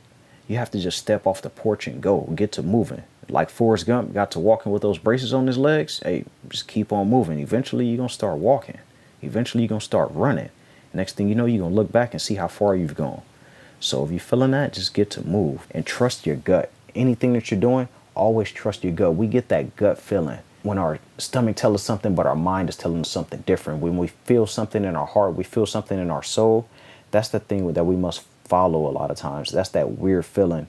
You 0.47 0.57
have 0.57 0.71
to 0.71 0.79
just 0.79 0.97
step 0.97 1.27
off 1.27 1.41
the 1.41 1.49
porch 1.49 1.87
and 1.87 2.01
go, 2.01 2.21
get 2.35 2.53
to 2.53 2.63
moving. 2.63 3.03
Like 3.29 3.49
Forrest 3.49 3.85
Gump 3.85 4.13
got 4.13 4.31
to 4.31 4.39
walking 4.39 4.71
with 4.71 4.81
those 4.81 4.97
braces 4.97 5.33
on 5.33 5.47
his 5.47 5.57
legs. 5.57 6.01
Hey, 6.03 6.25
just 6.49 6.67
keep 6.67 6.91
on 6.91 7.09
moving. 7.09 7.39
Eventually, 7.39 7.85
you're 7.85 8.07
to 8.07 8.13
start 8.13 8.37
walking. 8.37 8.79
Eventually, 9.21 9.65
you're 9.65 9.79
to 9.79 9.85
start 9.85 10.09
running. 10.13 10.49
Next 10.93 11.15
thing 11.15 11.29
you 11.29 11.35
know, 11.35 11.45
you're 11.45 11.69
to 11.69 11.73
look 11.73 11.91
back 11.91 12.13
and 12.13 12.21
see 12.21 12.35
how 12.35 12.47
far 12.47 12.75
you've 12.75 12.95
gone. 12.95 13.21
So 13.79 14.03
if 14.03 14.11
you're 14.11 14.19
feeling 14.19 14.51
that, 14.51 14.73
just 14.73 14.93
get 14.93 15.09
to 15.11 15.27
move 15.27 15.67
and 15.71 15.85
trust 15.85 16.25
your 16.25 16.35
gut. 16.35 16.71
Anything 16.95 17.33
that 17.33 17.51
you're 17.51 17.59
doing, 17.59 17.87
always 18.15 18.51
trust 18.51 18.83
your 18.83 18.93
gut. 18.93 19.15
We 19.15 19.27
get 19.27 19.47
that 19.49 19.75
gut 19.75 19.97
feeling 19.97 20.39
when 20.63 20.77
our 20.77 20.99
stomach 21.17 21.55
tells 21.55 21.75
us 21.75 21.83
something, 21.83 22.13
but 22.13 22.25
our 22.25 22.35
mind 22.35 22.69
is 22.69 22.75
telling 22.75 23.01
us 23.01 23.09
something 23.09 23.41
different. 23.41 23.81
When 23.81 23.97
we 23.97 24.07
feel 24.07 24.45
something 24.45 24.83
in 24.85 24.95
our 24.95 25.07
heart, 25.07 25.35
we 25.35 25.43
feel 25.43 25.65
something 25.65 25.99
in 25.99 26.11
our 26.11 26.23
soul. 26.23 26.67
That's 27.11 27.29
the 27.29 27.39
thing 27.39 27.73
that 27.73 27.83
we 27.83 27.95
must 27.95 28.25
follow 28.45 28.87
a 28.87 28.91
lot 28.91 29.11
of 29.11 29.17
times. 29.17 29.51
That's 29.51 29.69
that 29.69 29.97
weird 29.97 30.25
feeling 30.25 30.67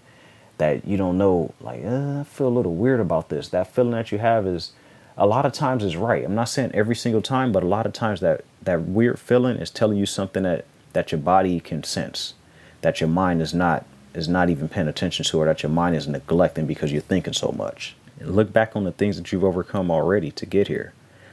that 0.59 0.87
you 0.87 0.97
don't 0.97 1.19
know, 1.19 1.53
like, 1.61 1.85
uh, 1.85 2.21
I 2.21 2.25
feel 2.25 2.49
a 2.49 2.49
little 2.49 2.75
weird 2.75 3.01
about 3.01 3.29
this. 3.29 3.49
That 3.49 3.73
feeling 3.73 3.93
that 3.93 4.13
you 4.13 4.19
have 4.19 4.47
is 4.47 4.73
a 5.17 5.27
lot 5.27 5.45
of 5.45 5.53
times 5.53 5.83
is 5.83 5.97
right. 5.97 6.25
I'm 6.25 6.35
not 6.35 6.49
saying 6.49 6.71
every 6.73 6.95
single 6.95 7.23
time, 7.23 7.53
but 7.53 7.63
a 7.63 7.67
lot 7.67 7.87
of 7.87 7.93
times 7.93 8.21
that, 8.21 8.45
that 8.63 8.83
weird 8.83 9.19
feeling 9.19 9.57
is 9.57 9.71
telling 9.71 9.99
you 9.99 10.07
something 10.07 10.45
that, 10.45 10.65
that 10.93 11.13
your 11.13 11.21
body 11.21 11.59
can 11.61 11.83
sense, 11.83 12.35
that 12.81 13.01
your 13.01 13.09
mind 13.09 13.43
is 13.43 13.53
not 13.53 13.85
is 14.15 14.29
not 14.29 14.51
even 14.51 14.69
paying 14.69 14.89
attention 14.89 15.25
to 15.25 15.39
or 15.39 15.47
that 15.47 15.63
your 15.63 15.71
mind 15.71 15.97
is 15.97 16.07
neglecting 16.07 16.67
because 16.67 16.93
you're 16.93 17.01
thinking 17.03 17.33
so 17.33 17.53
much. 17.53 17.95
look 18.21 18.53
back 18.53 18.77
on 18.77 18.85
the 18.85 18.93
things 18.93 19.17
that 19.17 19.33
you've 19.33 19.45
overcome 19.45 19.91
already 19.91 20.31
to 20.31 20.47
get 20.47 20.69
here 20.69 20.93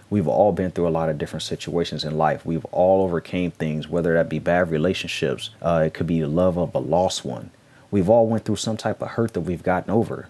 we've 0.09 0.27
all 0.27 0.51
been 0.51 0.71
through 0.71 0.87
a 0.87 0.89
lot 0.89 1.09
of 1.09 1.17
different 1.17 1.43
situations 1.43 2.03
in 2.03 2.17
life. 2.17 2.45
We've 2.45 2.65
all 2.65 3.03
overcame 3.03 3.51
things, 3.51 3.87
whether 3.87 4.13
that 4.13 4.29
be 4.29 4.39
bad 4.39 4.71
relationships, 4.71 5.51
uh, 5.61 5.83
it 5.85 5.93
could 5.93 6.07
be 6.07 6.21
the 6.21 6.27
love 6.27 6.57
of 6.57 6.73
a 6.73 6.79
lost 6.79 7.23
one. 7.23 7.51
We've 7.91 8.09
all 8.09 8.27
went 8.27 8.45
through 8.45 8.57
some 8.57 8.77
type 8.77 9.01
of 9.01 9.09
hurt 9.09 9.33
that 9.33 9.41
we've 9.41 9.63
gotten 9.63 9.91
over. 9.91 10.27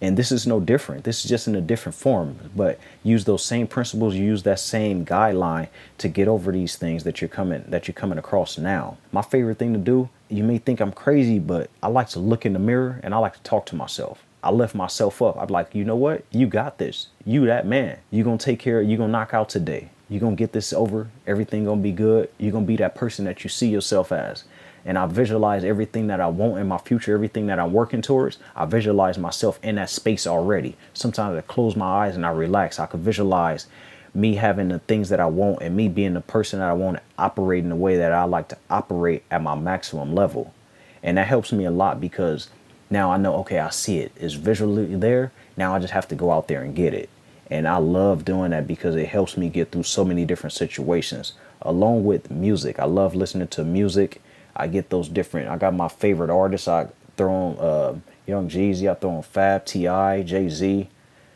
And 0.00 0.16
this 0.16 0.30
is 0.30 0.46
no 0.46 0.60
different. 0.60 1.04
This 1.04 1.24
is 1.24 1.30
just 1.30 1.48
in 1.48 1.56
a 1.56 1.60
different 1.60 1.96
form. 1.96 2.50
But 2.54 2.78
use 3.02 3.24
those 3.24 3.44
same 3.44 3.66
principles, 3.66 4.14
use 4.14 4.44
that 4.44 4.60
same 4.60 5.04
guideline 5.04 5.68
to 5.98 6.08
get 6.08 6.28
over 6.28 6.52
these 6.52 6.76
things 6.76 7.04
that 7.04 7.20
you're 7.20 7.28
coming 7.28 7.64
that 7.68 7.88
you're 7.88 7.94
coming 7.94 8.18
across 8.18 8.58
now. 8.58 8.96
My 9.10 9.22
favorite 9.22 9.58
thing 9.58 9.72
to 9.72 9.78
do, 9.78 10.08
you 10.28 10.44
may 10.44 10.58
think 10.58 10.80
I'm 10.80 10.92
crazy, 10.92 11.38
but 11.38 11.70
I 11.82 11.88
like 11.88 12.08
to 12.10 12.20
look 12.20 12.46
in 12.46 12.52
the 12.52 12.58
mirror 12.58 13.00
and 13.02 13.14
I 13.14 13.18
like 13.18 13.34
to 13.34 13.42
talk 13.42 13.66
to 13.66 13.76
myself. 13.76 14.22
I 14.42 14.50
lift 14.52 14.74
myself 14.74 15.20
up. 15.20 15.36
I'm 15.36 15.48
like, 15.48 15.74
you 15.74 15.84
know 15.84 15.96
what? 15.96 16.24
You 16.30 16.46
got 16.46 16.78
this. 16.78 17.08
You 17.24 17.46
that 17.46 17.66
man. 17.66 17.98
You 18.10 18.22
gonna 18.22 18.38
take 18.38 18.60
care. 18.60 18.80
You 18.80 18.96
gonna 18.96 19.12
knock 19.12 19.34
out 19.34 19.48
today. 19.48 19.90
You 20.08 20.20
gonna 20.20 20.36
get 20.36 20.52
this 20.52 20.72
over. 20.72 21.08
Everything 21.26 21.64
gonna 21.64 21.82
be 21.82 21.92
good. 21.92 22.30
You 22.38 22.52
gonna 22.52 22.64
be 22.64 22.76
that 22.76 22.94
person 22.94 23.24
that 23.24 23.42
you 23.42 23.50
see 23.50 23.68
yourself 23.68 24.12
as. 24.12 24.44
And 24.88 24.96
I 24.96 25.04
visualize 25.04 25.64
everything 25.64 26.06
that 26.06 26.18
I 26.18 26.28
want 26.28 26.58
in 26.58 26.66
my 26.66 26.78
future, 26.78 27.12
everything 27.12 27.48
that 27.48 27.58
I'm 27.58 27.74
working 27.74 28.00
towards. 28.00 28.38
I 28.56 28.64
visualize 28.64 29.18
myself 29.18 29.60
in 29.62 29.74
that 29.74 29.90
space 29.90 30.26
already. 30.26 30.78
Sometimes 30.94 31.36
I 31.36 31.42
close 31.42 31.76
my 31.76 32.06
eyes 32.06 32.16
and 32.16 32.24
I 32.24 32.30
relax. 32.30 32.80
I 32.80 32.86
can 32.86 33.02
visualize 33.02 33.66
me 34.14 34.36
having 34.36 34.68
the 34.68 34.78
things 34.78 35.10
that 35.10 35.20
I 35.20 35.26
want 35.26 35.60
and 35.60 35.76
me 35.76 35.88
being 35.88 36.14
the 36.14 36.22
person 36.22 36.60
that 36.60 36.70
I 36.70 36.72
want 36.72 36.96
to 36.96 37.02
operate 37.18 37.64
in 37.64 37.68
the 37.68 37.76
way 37.76 37.98
that 37.98 38.12
I 38.12 38.24
like 38.24 38.48
to 38.48 38.56
operate 38.70 39.24
at 39.30 39.42
my 39.42 39.54
maximum 39.54 40.14
level. 40.14 40.54
And 41.02 41.18
that 41.18 41.26
helps 41.26 41.52
me 41.52 41.66
a 41.66 41.70
lot 41.70 42.00
because 42.00 42.48
now 42.88 43.12
I 43.12 43.18
know, 43.18 43.34
okay, 43.40 43.58
I 43.58 43.68
see 43.68 43.98
it. 43.98 44.12
It's 44.16 44.32
visually 44.32 44.96
there. 44.96 45.32
Now 45.54 45.74
I 45.74 45.80
just 45.80 45.92
have 45.92 46.08
to 46.08 46.14
go 46.14 46.32
out 46.32 46.48
there 46.48 46.62
and 46.62 46.74
get 46.74 46.94
it. 46.94 47.10
And 47.50 47.68
I 47.68 47.76
love 47.76 48.24
doing 48.24 48.52
that 48.52 48.66
because 48.66 48.96
it 48.96 49.08
helps 49.08 49.36
me 49.36 49.50
get 49.50 49.70
through 49.70 49.82
so 49.82 50.02
many 50.02 50.24
different 50.24 50.54
situations. 50.54 51.34
Along 51.60 52.06
with 52.06 52.30
music, 52.30 52.78
I 52.78 52.86
love 52.86 53.14
listening 53.14 53.48
to 53.48 53.64
music. 53.64 54.22
I 54.58 54.66
get 54.66 54.90
those 54.90 55.08
different. 55.08 55.48
I 55.48 55.56
got 55.56 55.74
my 55.74 55.88
favorite 55.88 56.30
artists. 56.30 56.68
I 56.68 56.88
throw 57.16 57.32
on 57.32 57.58
uh, 57.58 57.98
Young 58.26 58.48
Jeezy. 58.48 58.90
I 58.90 58.94
throw 58.94 59.10
on 59.10 59.22
Fab, 59.22 59.64
T.I., 59.64 60.22
Jay 60.22 60.48
Z. 60.48 60.88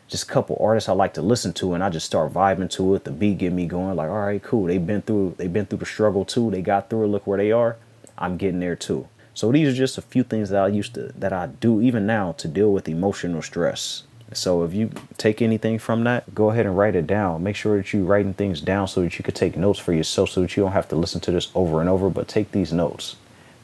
Just 0.07 0.25
a 0.25 0.27
couple 0.27 0.57
artists 0.59 0.89
I 0.89 0.93
like 0.93 1.13
to 1.15 1.21
listen 1.21 1.53
to, 1.53 1.73
and 1.73 1.83
I 1.83 1.89
just 1.89 2.05
start 2.05 2.33
vibing 2.33 2.69
to 2.71 2.95
it. 2.95 3.05
The 3.05 3.11
beat 3.11 3.39
get 3.39 3.53
me 3.53 3.65
going. 3.65 3.95
Like, 3.95 4.09
all 4.09 4.19
right, 4.19 4.43
cool. 4.43 4.65
They've 4.65 4.85
been 4.85 5.01
through. 5.01 5.35
They've 5.37 5.51
been 5.51 5.65
through 5.65 5.79
the 5.79 5.85
struggle 5.85 6.25
too. 6.25 6.51
They 6.51 6.61
got 6.61 6.89
through 6.89 7.05
it. 7.05 7.07
Look 7.07 7.25
where 7.25 7.37
they 7.37 7.51
are. 7.51 7.77
I'm 8.17 8.37
getting 8.37 8.59
there 8.59 8.75
too. 8.75 9.07
So 9.33 9.51
these 9.51 9.67
are 9.69 9.73
just 9.73 9.97
a 9.97 10.01
few 10.01 10.23
things 10.23 10.49
that 10.49 10.61
I 10.61 10.67
used 10.67 10.93
to 10.93 11.11
that 11.17 11.33
I 11.33 11.47
do 11.47 11.81
even 11.81 12.05
now 12.05 12.33
to 12.33 12.47
deal 12.47 12.71
with 12.71 12.87
emotional 12.87 13.41
stress. 13.41 14.03
So 14.37 14.63
if 14.63 14.73
you 14.73 14.91
take 15.17 15.41
anything 15.41 15.79
from 15.79 16.03
that, 16.05 16.33
go 16.33 16.49
ahead 16.49 16.65
and 16.65 16.77
write 16.77 16.95
it 16.95 17.07
down. 17.07 17.43
Make 17.43 17.55
sure 17.55 17.77
that 17.77 17.93
you're 17.93 18.03
writing 18.03 18.33
things 18.33 18.61
down 18.61 18.87
so 18.87 19.01
that 19.01 19.17
you 19.17 19.23
could 19.23 19.35
take 19.35 19.57
notes 19.57 19.79
for 19.79 19.93
yourself 19.93 20.29
so 20.29 20.41
that 20.41 20.55
you 20.55 20.63
don't 20.63 20.71
have 20.71 20.89
to 20.89 20.95
listen 20.95 21.21
to 21.21 21.31
this 21.31 21.51
over 21.55 21.81
and 21.81 21.89
over, 21.89 22.09
but 22.09 22.27
take 22.27 22.51
these 22.51 22.73
notes 22.73 23.15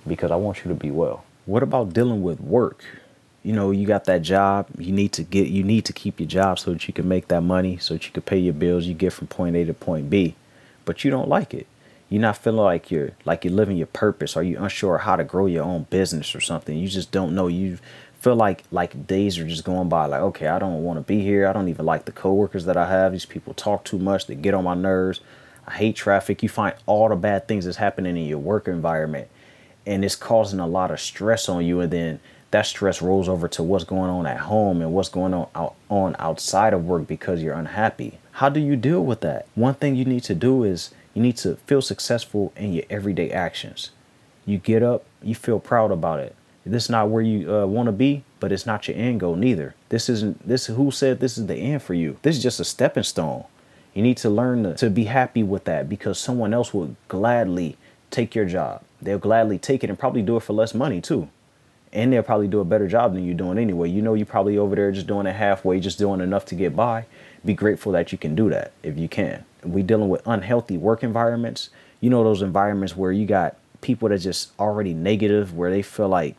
because 0.08 0.32
I 0.32 0.36
want 0.36 0.64
you 0.64 0.70
to 0.70 0.76
be 0.76 0.92
well. 0.92 1.24
What 1.46 1.64
about 1.64 1.94
dealing 1.94 2.22
with 2.22 2.40
work? 2.40 2.84
You 3.44 3.54
know, 3.54 3.72
you 3.72 3.88
got 3.88 4.06
that 4.06 4.22
job, 4.22 4.68
you 4.78 4.92
need 4.92 5.14
to 5.14 5.24
get 5.24 5.48
you 5.48 5.64
need 5.64 5.86
to 5.86 5.94
keep 5.94 6.20
your 6.20 6.28
job 6.28 6.60
so 6.60 6.74
that 6.74 6.88
you 6.88 6.94
can 6.94 7.08
make 7.08 7.30
that 7.30 7.42
money, 7.42 7.78
so 7.78 7.94
that 7.94 8.06
you 8.06 8.12
can 8.12 8.24
pay 8.24 8.38
your 8.38 8.54
bills 8.54 8.86
you 8.86 8.94
get 8.94 9.14
from 9.14 9.28
point 9.28 9.56
A 9.56 9.66
to 9.66 9.74
point 9.74 10.10
B. 10.10 10.36
But 10.84 11.04
you 11.04 11.12
don't 11.12 11.30
like 11.30 11.54
it 11.54 11.68
you're 12.10 12.22
not 12.22 12.38
feeling 12.38 12.60
like 12.60 12.90
you're 12.90 13.12
like 13.24 13.46
you're 13.46 13.54
living 13.54 13.78
your 13.78 13.88
purpose 13.88 14.36
or 14.36 14.44
you're 14.44 14.62
unsure 14.62 15.00
how 15.00 15.16
to 15.16 15.24
grow 15.24 15.46
your 15.46 15.64
own 15.64 15.84
business 15.90 16.34
or 16.36 16.42
something 16.42 16.78
you 16.78 16.88
just 16.88 17.12
don't 17.12 17.34
know 17.34 17.48
you 17.48 17.78
feel 18.20 18.36
like 18.36 18.64
like 18.72 19.08
days 19.08 19.40
are 19.40 19.48
just 19.48 19.64
going 19.64 19.88
by 19.88 20.06
like 20.06 20.22
okay 20.22 20.48
i 20.48 20.60
don't 20.60 20.84
want 20.84 20.98
to 20.98 21.02
be 21.02 21.22
here. 21.22 21.48
I 21.48 21.54
don't 21.54 21.70
even 21.70 21.86
like 21.86 22.06
the 22.06 22.12
coworkers 22.12 22.66
that 22.66 22.78
i 22.78 22.90
have. 22.90 23.12
These 23.12 23.26
people 23.26 23.54
talk 23.54 23.86
too 23.86 23.98
much. 24.00 24.28
They 24.28 24.36
get 24.36 24.54
on 24.54 24.64
my 24.64 24.76
nerves. 24.76 25.22
I 25.68 25.74
hate 25.74 25.96
traffic. 25.96 26.42
You 26.44 26.50
find 26.50 26.76
all 26.86 27.10
the 27.10 27.16
bad 27.16 27.48
things 27.48 27.66
that's 27.66 27.78
happening 27.78 28.18
in 28.18 28.26
your 28.26 28.40
work 28.40 28.68
environment 28.68 29.28
and 29.86 30.04
it's 30.04 30.16
causing 30.16 30.60
a 30.60 30.68
lot 30.68 30.92
of 30.92 31.00
stress 31.00 31.50
on 31.50 31.66
you 31.66 31.80
and 31.80 31.92
then 31.92 32.20
that 32.52 32.66
stress 32.66 33.02
rolls 33.02 33.30
over 33.30 33.48
to 33.48 33.64
what's 33.64 33.84
going 33.84 34.10
on 34.10 34.26
at 34.26 34.40
home 34.42 34.82
and 34.82 34.94
what's 34.94 35.10
going 35.10 35.34
on 35.34 35.48
out, 35.56 35.76
on 35.90 36.16
outside 36.20 36.74
of 36.74 36.86
work 36.86 37.08
because 37.08 37.42
you're 37.42 37.54
unhappy. 37.54 38.20
How 38.34 38.50
do 38.50 38.60
you 38.60 38.76
deal 38.76 39.04
with 39.04 39.22
that? 39.22 39.48
One 39.56 39.76
thing 39.76 39.96
you 39.96 40.06
need 40.06 40.24
to 40.24 40.36
do 40.36 40.64
is 40.64 40.92
you 41.14 41.22
need 41.22 41.38
to 41.38 41.56
feel 41.68 41.82
successful 41.82 42.52
in 42.56 42.74
your 42.74 42.86
everyday 42.90 43.32
actions. 43.32 43.92
You 44.46 44.58
get 44.58 44.82
up, 44.82 45.06
you 45.22 45.36
feel 45.36 45.60
proud 45.60 45.92
about 45.92 46.20
it. 46.20 46.36
This 46.66 46.86
is 46.86 46.90
not 46.90 47.10
where 47.10 47.22
you 47.22 47.54
uh, 47.54 47.66
want 47.66 47.88
to 47.88 47.92
be, 47.92 48.24
but 48.40 48.52
it's 48.52 48.66
not 48.66 48.88
your 48.88 48.98
end 48.98 49.20
goal 49.20 49.36
neither. 49.36 49.76
This 49.90 50.10
isn't 50.10 50.48
this. 50.48 50.68
Who 50.68 50.92
said 50.92 51.20
this 51.20 51.38
is 51.38 51.48
the 51.48 51.56
end 51.56 51.82
for 51.82 51.94
you? 51.94 52.18
This 52.22 52.38
is 52.38 52.44
just 52.44 52.60
a 52.60 52.66
stepping 52.66 53.04
stone. 53.04 53.46
You 53.94 54.04
need 54.04 54.18
to 54.18 54.30
learn 54.30 54.64
to, 54.64 54.76
to 54.76 54.90
be 54.90 55.06
happy 55.06 55.42
with 55.42 55.64
that 55.66 55.90
because 55.90 56.20
someone 56.20 56.54
else 56.54 56.74
will 56.74 56.96
gladly 57.08 57.78
take 58.12 58.36
your 58.36 58.46
job. 58.46 58.84
They'll 59.02 59.18
gladly 59.18 59.58
take 59.58 59.84
it 59.84 59.90
and 59.90 59.98
probably 59.98 60.22
do 60.22 60.38
it 60.38 60.44
for 60.44 60.54
less 60.54 60.74
money 60.74 61.02
too. 61.02 61.30
And 61.92 62.14
they'll 62.14 62.22
probably 62.22 62.48
do 62.48 62.60
a 62.60 62.66
better 62.66 62.88
job 62.88 63.14
than 63.14 63.26
you're 63.26 63.34
doing 63.34 63.58
anyway. 63.58 63.90
You 63.90 64.04
know, 64.04 64.14
you're 64.14 64.28
probably 64.28 64.58
over 64.58 64.76
there 64.76 64.92
just 64.92 65.08
doing 65.08 65.26
it 65.26 65.34
halfway, 65.34 65.80
just 65.80 65.98
doing 65.98 66.22
enough 66.22 66.46
to 66.46 66.56
get 66.56 66.76
by. 66.76 67.06
Be 67.44 67.56
grateful 67.56 67.94
that 67.94 68.12
you 68.12 68.18
can 68.18 68.36
do 68.36 68.50
that 68.50 68.74
if 68.84 68.98
you 68.98 69.10
can 69.10 69.44
we 69.64 69.84
dealing 69.84 70.10
with 70.10 70.26
unhealthy 70.26 70.78
work 70.78 71.04
environments. 71.04 71.70
You 72.02 72.10
know 72.10 72.24
those 72.24 72.42
environments 72.42 72.96
where 72.96 73.12
you 73.12 73.26
got 73.26 73.56
people 73.82 74.10
that 74.10 74.20
just 74.20 74.52
already 74.60 74.94
negative, 74.94 75.56
where 75.56 75.72
they 75.72 75.82
feel 75.82 76.10
like 76.10 76.36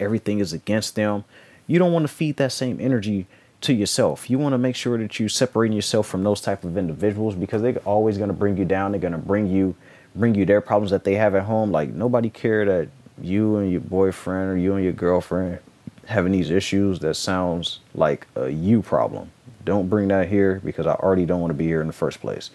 everything 0.00 0.40
is 0.40 0.52
against 0.52 0.94
them. 0.94 1.24
You 1.66 1.78
don't 1.78 1.92
want 1.92 2.06
to 2.06 2.12
feed 2.12 2.36
that 2.36 2.52
same 2.52 2.80
energy 2.80 3.26
to 3.62 3.72
yourself. 3.72 4.28
You 4.28 4.38
want 4.38 4.52
to 4.52 4.58
make 4.58 4.76
sure 4.76 4.98
that 4.98 5.18
you're 5.18 5.28
separating 5.28 5.74
yourself 5.74 6.06
from 6.06 6.24
those 6.24 6.40
type 6.40 6.64
of 6.64 6.76
individuals 6.76 7.34
because 7.34 7.62
they're 7.62 7.76
always 7.78 8.18
going 8.18 8.28
to 8.28 8.34
bring 8.34 8.56
you 8.56 8.64
down. 8.64 8.92
They're 8.92 9.00
going 9.00 9.12
to 9.12 9.18
bring 9.18 9.46
you 9.46 9.74
bring 10.14 10.34
you 10.34 10.44
their 10.44 10.60
problems 10.60 10.90
that 10.90 11.04
they 11.04 11.14
have 11.14 11.34
at 11.34 11.44
home. 11.44 11.70
Like 11.70 11.90
nobody 11.90 12.28
care 12.28 12.64
that 12.66 12.88
you 13.20 13.56
and 13.56 13.70
your 13.70 13.80
boyfriend 13.80 14.50
or 14.50 14.56
you 14.56 14.74
and 14.74 14.84
your 14.84 14.92
girlfriend 14.92 15.58
having 16.06 16.32
these 16.32 16.50
issues 16.50 16.98
that 16.98 17.14
sounds 17.14 17.80
like 17.94 18.26
a 18.34 18.48
you 18.48 18.82
problem. 18.82 19.30
Don't 19.64 19.88
bring 19.88 20.08
that 20.08 20.28
here 20.28 20.60
because 20.64 20.86
I 20.86 20.94
already 20.94 21.24
don't 21.24 21.40
want 21.40 21.52
to 21.52 21.56
be 21.56 21.66
here 21.66 21.80
in 21.80 21.86
the 21.86 21.92
first 21.92 22.20
place. 22.20 22.50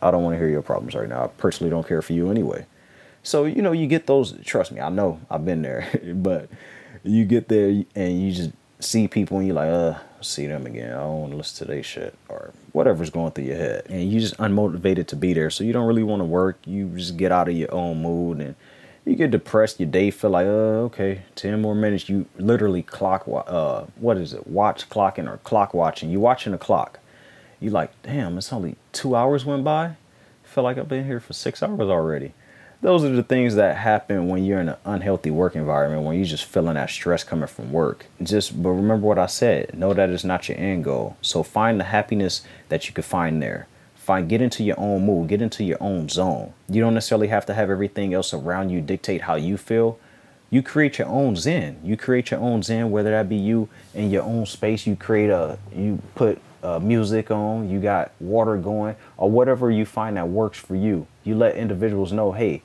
I 0.00 0.10
don't 0.10 0.22
want 0.22 0.34
to 0.34 0.38
hear 0.38 0.48
your 0.48 0.62
problems 0.62 0.94
right 0.94 1.08
now. 1.08 1.24
I 1.24 1.26
personally 1.28 1.70
don't 1.70 1.86
care 1.86 2.02
for 2.02 2.12
you 2.12 2.30
anyway. 2.30 2.66
So, 3.26 3.44
you 3.44 3.60
know, 3.60 3.72
you 3.72 3.88
get 3.88 4.06
those, 4.06 4.38
trust 4.44 4.70
me, 4.70 4.80
I 4.80 4.88
know 4.88 5.20
I've 5.28 5.44
been 5.44 5.60
there, 5.60 5.88
but 6.14 6.48
you 7.02 7.24
get 7.24 7.48
there 7.48 7.82
and 7.96 8.22
you 8.22 8.30
just 8.30 8.50
see 8.78 9.08
people 9.08 9.38
and 9.38 9.48
you're 9.48 9.56
like, 9.56 9.68
uh, 9.68 9.98
see 10.20 10.46
them 10.46 10.64
again. 10.64 10.92
I 10.92 11.00
don't 11.00 11.20
want 11.22 11.32
to 11.32 11.36
listen 11.36 11.66
to 11.66 11.72
their 11.72 11.82
shit 11.82 12.14
or 12.28 12.52
whatever's 12.70 13.10
going 13.10 13.32
through 13.32 13.46
your 13.46 13.56
head. 13.56 13.86
And 13.90 14.12
you 14.12 14.20
just 14.20 14.36
unmotivated 14.36 15.08
to 15.08 15.16
be 15.16 15.32
there. 15.34 15.50
So 15.50 15.64
you 15.64 15.72
don't 15.72 15.88
really 15.88 16.04
want 16.04 16.20
to 16.20 16.24
work. 16.24 16.58
You 16.66 16.86
just 16.90 17.16
get 17.16 17.32
out 17.32 17.48
of 17.48 17.56
your 17.56 17.74
own 17.74 18.00
mood 18.00 18.40
and 18.40 18.54
you 19.04 19.16
get 19.16 19.32
depressed. 19.32 19.80
Your 19.80 19.88
day 19.88 20.12
feel 20.12 20.30
like, 20.30 20.46
uh, 20.46 20.86
okay, 20.86 21.22
10 21.34 21.60
more 21.60 21.74
minutes. 21.74 22.08
You 22.08 22.26
literally 22.38 22.82
clock, 22.84 23.24
uh, 23.26 23.86
what 23.96 24.18
is 24.18 24.34
it? 24.34 24.46
Watch 24.46 24.88
clocking 24.88 25.28
or 25.28 25.38
clock 25.38 25.74
watching. 25.74 26.10
You 26.10 26.20
watching 26.20 26.52
the 26.52 26.58
clock. 26.58 27.00
You 27.58 27.70
like, 27.70 27.90
damn, 28.04 28.38
it's 28.38 28.52
only 28.52 28.76
two 28.92 29.16
hours 29.16 29.44
went 29.44 29.64
by. 29.64 29.96
Feel 30.44 30.62
like 30.62 30.78
I've 30.78 30.88
been 30.88 31.06
here 31.06 31.18
for 31.18 31.32
six 31.32 31.60
hours 31.60 31.80
already 31.80 32.32
those 32.86 33.02
are 33.02 33.08
the 33.08 33.22
things 33.24 33.56
that 33.56 33.76
happen 33.76 34.28
when 34.28 34.44
you're 34.44 34.60
in 34.60 34.68
an 34.68 34.76
unhealthy 34.84 35.28
work 35.28 35.56
environment 35.56 36.04
when 36.04 36.14
you're 36.14 36.24
just 36.24 36.44
feeling 36.44 36.74
that 36.74 36.88
stress 36.88 37.24
coming 37.24 37.48
from 37.48 37.72
work. 37.72 38.06
Just 38.22 38.62
but 38.62 38.70
remember 38.70 39.08
what 39.08 39.18
i 39.18 39.26
said 39.26 39.76
know 39.76 39.92
that 39.92 40.08
it's 40.08 40.22
not 40.22 40.48
your 40.48 40.56
end 40.56 40.84
goal. 40.84 41.16
So 41.20 41.42
find 41.42 41.80
the 41.80 41.84
happiness 41.84 42.42
that 42.68 42.86
you 42.86 42.94
can 42.94 43.02
find 43.02 43.42
there. 43.42 43.66
Find 43.96 44.28
get 44.28 44.40
into 44.40 44.62
your 44.62 44.78
own 44.78 45.04
mood 45.04 45.28
get 45.28 45.42
into 45.42 45.64
your 45.64 45.82
own 45.82 46.08
zone. 46.08 46.52
You 46.68 46.80
don't 46.80 46.94
necessarily 46.94 47.26
have 47.26 47.44
to 47.46 47.54
have 47.54 47.70
everything 47.70 48.14
else 48.14 48.32
around 48.32 48.70
you 48.70 48.80
dictate 48.80 49.22
how 49.22 49.34
you 49.34 49.56
feel. 49.56 49.98
You 50.48 50.62
create 50.62 51.00
your 51.00 51.08
own 51.08 51.34
zen. 51.34 51.80
You 51.82 51.96
create 51.96 52.30
your 52.30 52.38
own 52.38 52.62
zen 52.62 52.92
whether 52.92 53.10
that 53.10 53.28
be 53.28 53.34
you 53.34 53.68
in 53.94 54.12
your 54.12 54.22
own 54.22 54.46
space 54.46 54.86
you 54.86 54.94
create 54.94 55.30
a 55.30 55.58
you 55.74 56.00
put 56.14 56.40
uh, 56.62 56.78
music 56.80 57.30
on, 57.30 57.70
you 57.70 57.80
got 57.80 58.12
water 58.20 58.56
going, 58.56 58.96
or 59.16 59.30
whatever 59.30 59.70
you 59.70 59.84
find 59.84 60.16
that 60.16 60.28
works 60.28 60.58
for 60.58 60.74
you. 60.74 61.06
You 61.22 61.36
let 61.36 61.56
individuals 61.56 62.12
know, 62.12 62.32
hey, 62.32 62.62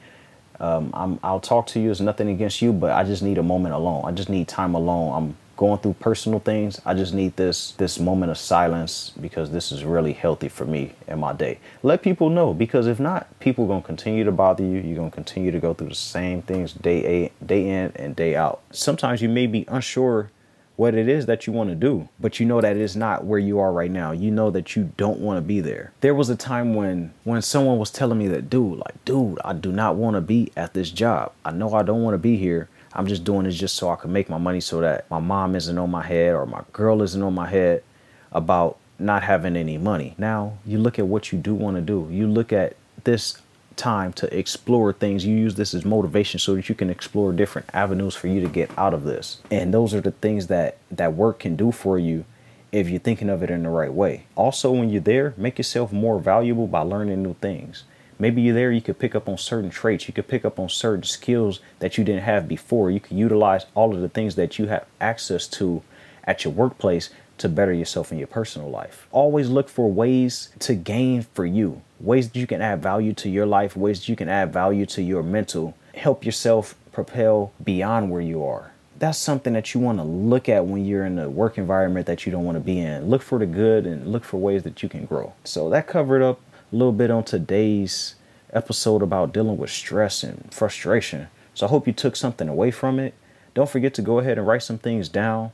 um, 0.61 0.91
I'm, 0.93 1.19
I'll 1.23 1.39
talk 1.39 1.67
to 1.67 1.79
you. 1.79 1.89
It's 1.89 1.99
nothing 1.99 2.29
against 2.29 2.61
you, 2.61 2.71
but 2.71 2.91
I 2.91 3.03
just 3.03 3.23
need 3.23 3.39
a 3.39 3.43
moment 3.43 3.73
alone. 3.73 4.03
I 4.05 4.11
just 4.11 4.29
need 4.29 4.47
time 4.47 4.75
alone. 4.75 5.13
I'm 5.13 5.37
going 5.57 5.79
through 5.79 5.93
personal 5.93 6.39
things. 6.39 6.79
I 6.85 6.93
just 6.93 7.13
need 7.13 7.35
this 7.35 7.71
this 7.73 7.99
moment 7.99 8.31
of 8.31 8.37
silence 8.37 9.11
because 9.19 9.51
this 9.51 9.71
is 9.71 9.83
really 9.83 10.13
healthy 10.13 10.49
for 10.49 10.65
me 10.65 10.93
in 11.07 11.19
my 11.19 11.33
day. 11.33 11.59
Let 11.81 12.03
people 12.03 12.29
know 12.29 12.53
because 12.53 12.85
if 12.87 12.99
not, 12.99 13.27
people 13.39 13.67
gonna 13.67 13.81
continue 13.81 14.23
to 14.23 14.31
bother 14.31 14.63
you. 14.63 14.79
You're 14.79 14.97
gonna 14.97 15.11
continue 15.11 15.51
to 15.51 15.59
go 15.59 15.73
through 15.73 15.89
the 15.89 15.95
same 15.95 16.43
things 16.43 16.73
day 16.73 17.05
a 17.05 17.45
day 17.45 17.67
in 17.67 17.91
and 17.95 18.15
day 18.15 18.35
out. 18.35 18.61
Sometimes 18.71 19.21
you 19.21 19.29
may 19.29 19.47
be 19.47 19.65
unsure 19.67 20.29
what 20.75 20.95
it 20.95 21.07
is 21.07 21.25
that 21.27 21.45
you 21.45 21.53
want 21.53 21.69
to 21.69 21.75
do, 21.75 22.09
but 22.19 22.39
you 22.39 22.45
know 22.45 22.61
that 22.61 22.75
it's 22.75 22.95
not 22.95 23.25
where 23.25 23.39
you 23.39 23.59
are 23.59 23.71
right 23.71 23.91
now. 23.91 24.11
You 24.11 24.31
know 24.31 24.49
that 24.51 24.75
you 24.75 24.91
don't 24.97 25.19
want 25.19 25.37
to 25.37 25.41
be 25.41 25.59
there. 25.59 25.91
There 26.01 26.15
was 26.15 26.29
a 26.29 26.35
time 26.35 26.73
when 26.73 27.13
when 27.23 27.41
someone 27.41 27.77
was 27.77 27.91
telling 27.91 28.17
me 28.17 28.27
that, 28.29 28.49
dude, 28.49 28.79
like, 28.79 29.05
dude, 29.05 29.39
I 29.43 29.53
do 29.53 29.71
not 29.71 29.95
want 29.95 30.15
to 30.15 30.21
be 30.21 30.51
at 30.55 30.73
this 30.73 30.89
job. 30.89 31.33
I 31.45 31.51
know 31.51 31.73
I 31.73 31.83
don't 31.83 32.03
want 32.03 32.15
to 32.15 32.19
be 32.19 32.37
here. 32.37 32.69
I'm 32.93 33.07
just 33.07 33.23
doing 33.23 33.43
this 33.43 33.57
just 33.57 33.75
so 33.75 33.89
I 33.89 33.95
can 33.95 34.11
make 34.11 34.29
my 34.29 34.37
money 34.37 34.59
so 34.59 34.81
that 34.81 35.09
my 35.09 35.19
mom 35.19 35.55
isn't 35.55 35.77
on 35.77 35.91
my 35.91 36.03
head 36.03 36.33
or 36.33 36.45
my 36.45 36.63
girl 36.73 37.01
isn't 37.01 37.21
on 37.21 37.33
my 37.33 37.47
head 37.47 37.83
about 38.31 38.77
not 38.99 39.23
having 39.23 39.55
any 39.55 39.77
money. 39.77 40.13
Now, 40.17 40.57
you 40.65 40.77
look 40.77 40.99
at 40.99 41.07
what 41.07 41.31
you 41.31 41.39
do 41.39 41.53
want 41.53 41.77
to 41.77 41.81
do. 41.81 42.07
You 42.11 42.27
look 42.27 42.51
at 42.53 42.75
this 43.03 43.37
time 43.81 44.13
to 44.13 44.37
explore 44.37 44.93
things. 44.93 45.25
You 45.25 45.35
use 45.35 45.55
this 45.55 45.73
as 45.73 45.83
motivation 45.83 46.39
so 46.39 46.53
that 46.55 46.69
you 46.69 46.75
can 46.75 46.91
explore 46.91 47.33
different 47.33 47.67
avenues 47.73 48.15
for 48.15 48.27
you 48.27 48.39
to 48.41 48.47
get 48.47 48.69
out 48.77 48.93
of 48.93 49.03
this. 49.03 49.41
And 49.49 49.73
those 49.73 49.95
are 49.95 50.01
the 50.01 50.11
things 50.11 50.47
that 50.47 50.77
that 50.91 51.13
work 51.13 51.39
can 51.39 51.55
do 51.55 51.71
for 51.71 51.97
you 51.97 52.25
if 52.71 52.87
you're 52.89 52.99
thinking 52.99 53.29
of 53.29 53.41
it 53.41 53.49
in 53.49 53.63
the 53.63 53.69
right 53.69 53.91
way. 53.91 54.25
Also, 54.35 54.71
when 54.71 54.89
you're 54.89 55.01
there, 55.01 55.33
make 55.35 55.57
yourself 55.57 55.91
more 55.91 56.19
valuable 56.19 56.67
by 56.67 56.81
learning 56.81 57.23
new 57.23 57.33
things. 57.41 57.83
Maybe 58.19 58.43
you're 58.43 58.53
there, 58.53 58.71
you 58.71 58.81
could 58.81 58.99
pick 58.99 59.15
up 59.15 59.27
on 59.27 59.39
certain 59.39 59.71
traits, 59.71 60.07
you 60.07 60.13
could 60.13 60.27
pick 60.27 60.45
up 60.45 60.59
on 60.59 60.69
certain 60.69 61.03
skills 61.03 61.59
that 61.79 61.97
you 61.97 62.03
didn't 62.03 62.21
have 62.21 62.47
before. 62.47 62.91
You 62.91 62.99
can 62.99 63.17
utilize 63.17 63.65
all 63.73 63.95
of 63.95 64.01
the 64.01 64.09
things 64.09 64.35
that 64.35 64.59
you 64.59 64.67
have 64.67 64.85
access 65.01 65.47
to 65.47 65.81
at 66.23 66.45
your 66.45 66.53
workplace 66.53 67.09
to 67.41 67.49
better 67.49 67.73
yourself 67.73 68.11
in 68.11 68.17
your 68.17 68.27
personal 68.27 68.69
life. 68.69 69.07
Always 69.11 69.49
look 69.49 69.69
for 69.69 69.91
ways 69.91 70.49
to 70.59 70.75
gain 70.75 71.23
for 71.33 71.45
you, 71.45 71.81
ways 71.99 72.29
that 72.29 72.39
you 72.39 72.47
can 72.47 72.61
add 72.61 72.81
value 72.81 73.13
to 73.13 73.29
your 73.29 73.45
life, 73.45 73.75
ways 73.75 73.99
that 73.99 74.09
you 74.09 74.15
can 74.15 74.29
add 74.29 74.53
value 74.53 74.85
to 74.87 75.01
your 75.01 75.23
mental. 75.23 75.75
Help 75.95 76.25
yourself 76.25 76.75
propel 76.91 77.51
beyond 77.63 78.09
where 78.09 78.21
you 78.21 78.43
are. 78.43 78.71
That's 78.97 79.17
something 79.17 79.53
that 79.53 79.73
you 79.73 79.81
want 79.81 79.97
to 79.97 80.03
look 80.03 80.47
at 80.47 80.65
when 80.65 80.85
you're 80.85 81.05
in 81.05 81.17
a 81.17 81.29
work 81.29 81.57
environment 81.57 82.05
that 82.05 82.25
you 82.25 82.31
don't 82.31 82.45
want 82.45 82.55
to 82.55 82.63
be 82.63 82.79
in. 82.79 83.09
Look 83.09 83.23
for 83.23 83.39
the 83.39 83.47
good 83.47 83.87
and 83.87 84.11
look 84.11 84.23
for 84.23 84.37
ways 84.37 84.63
that 84.63 84.83
you 84.83 84.89
can 84.89 85.05
grow. 85.05 85.33
So 85.43 85.69
that 85.69 85.87
covered 85.87 86.21
up 86.21 86.39
a 86.71 86.75
little 86.75 86.93
bit 86.93 87.09
on 87.09 87.23
today's 87.23 88.15
episode 88.53 89.01
about 89.01 89.33
dealing 89.33 89.57
with 89.57 89.71
stress 89.71 90.23
and 90.23 90.53
frustration. 90.53 91.27
So 91.55 91.65
I 91.65 91.69
hope 91.69 91.87
you 91.87 91.93
took 91.93 92.15
something 92.15 92.47
away 92.47 92.69
from 92.69 92.99
it. 92.99 93.15
Don't 93.53 93.69
forget 93.69 93.93
to 93.95 94.01
go 94.01 94.19
ahead 94.19 94.37
and 94.37 94.45
write 94.45 94.63
some 94.63 94.77
things 94.77 95.09
down 95.09 95.51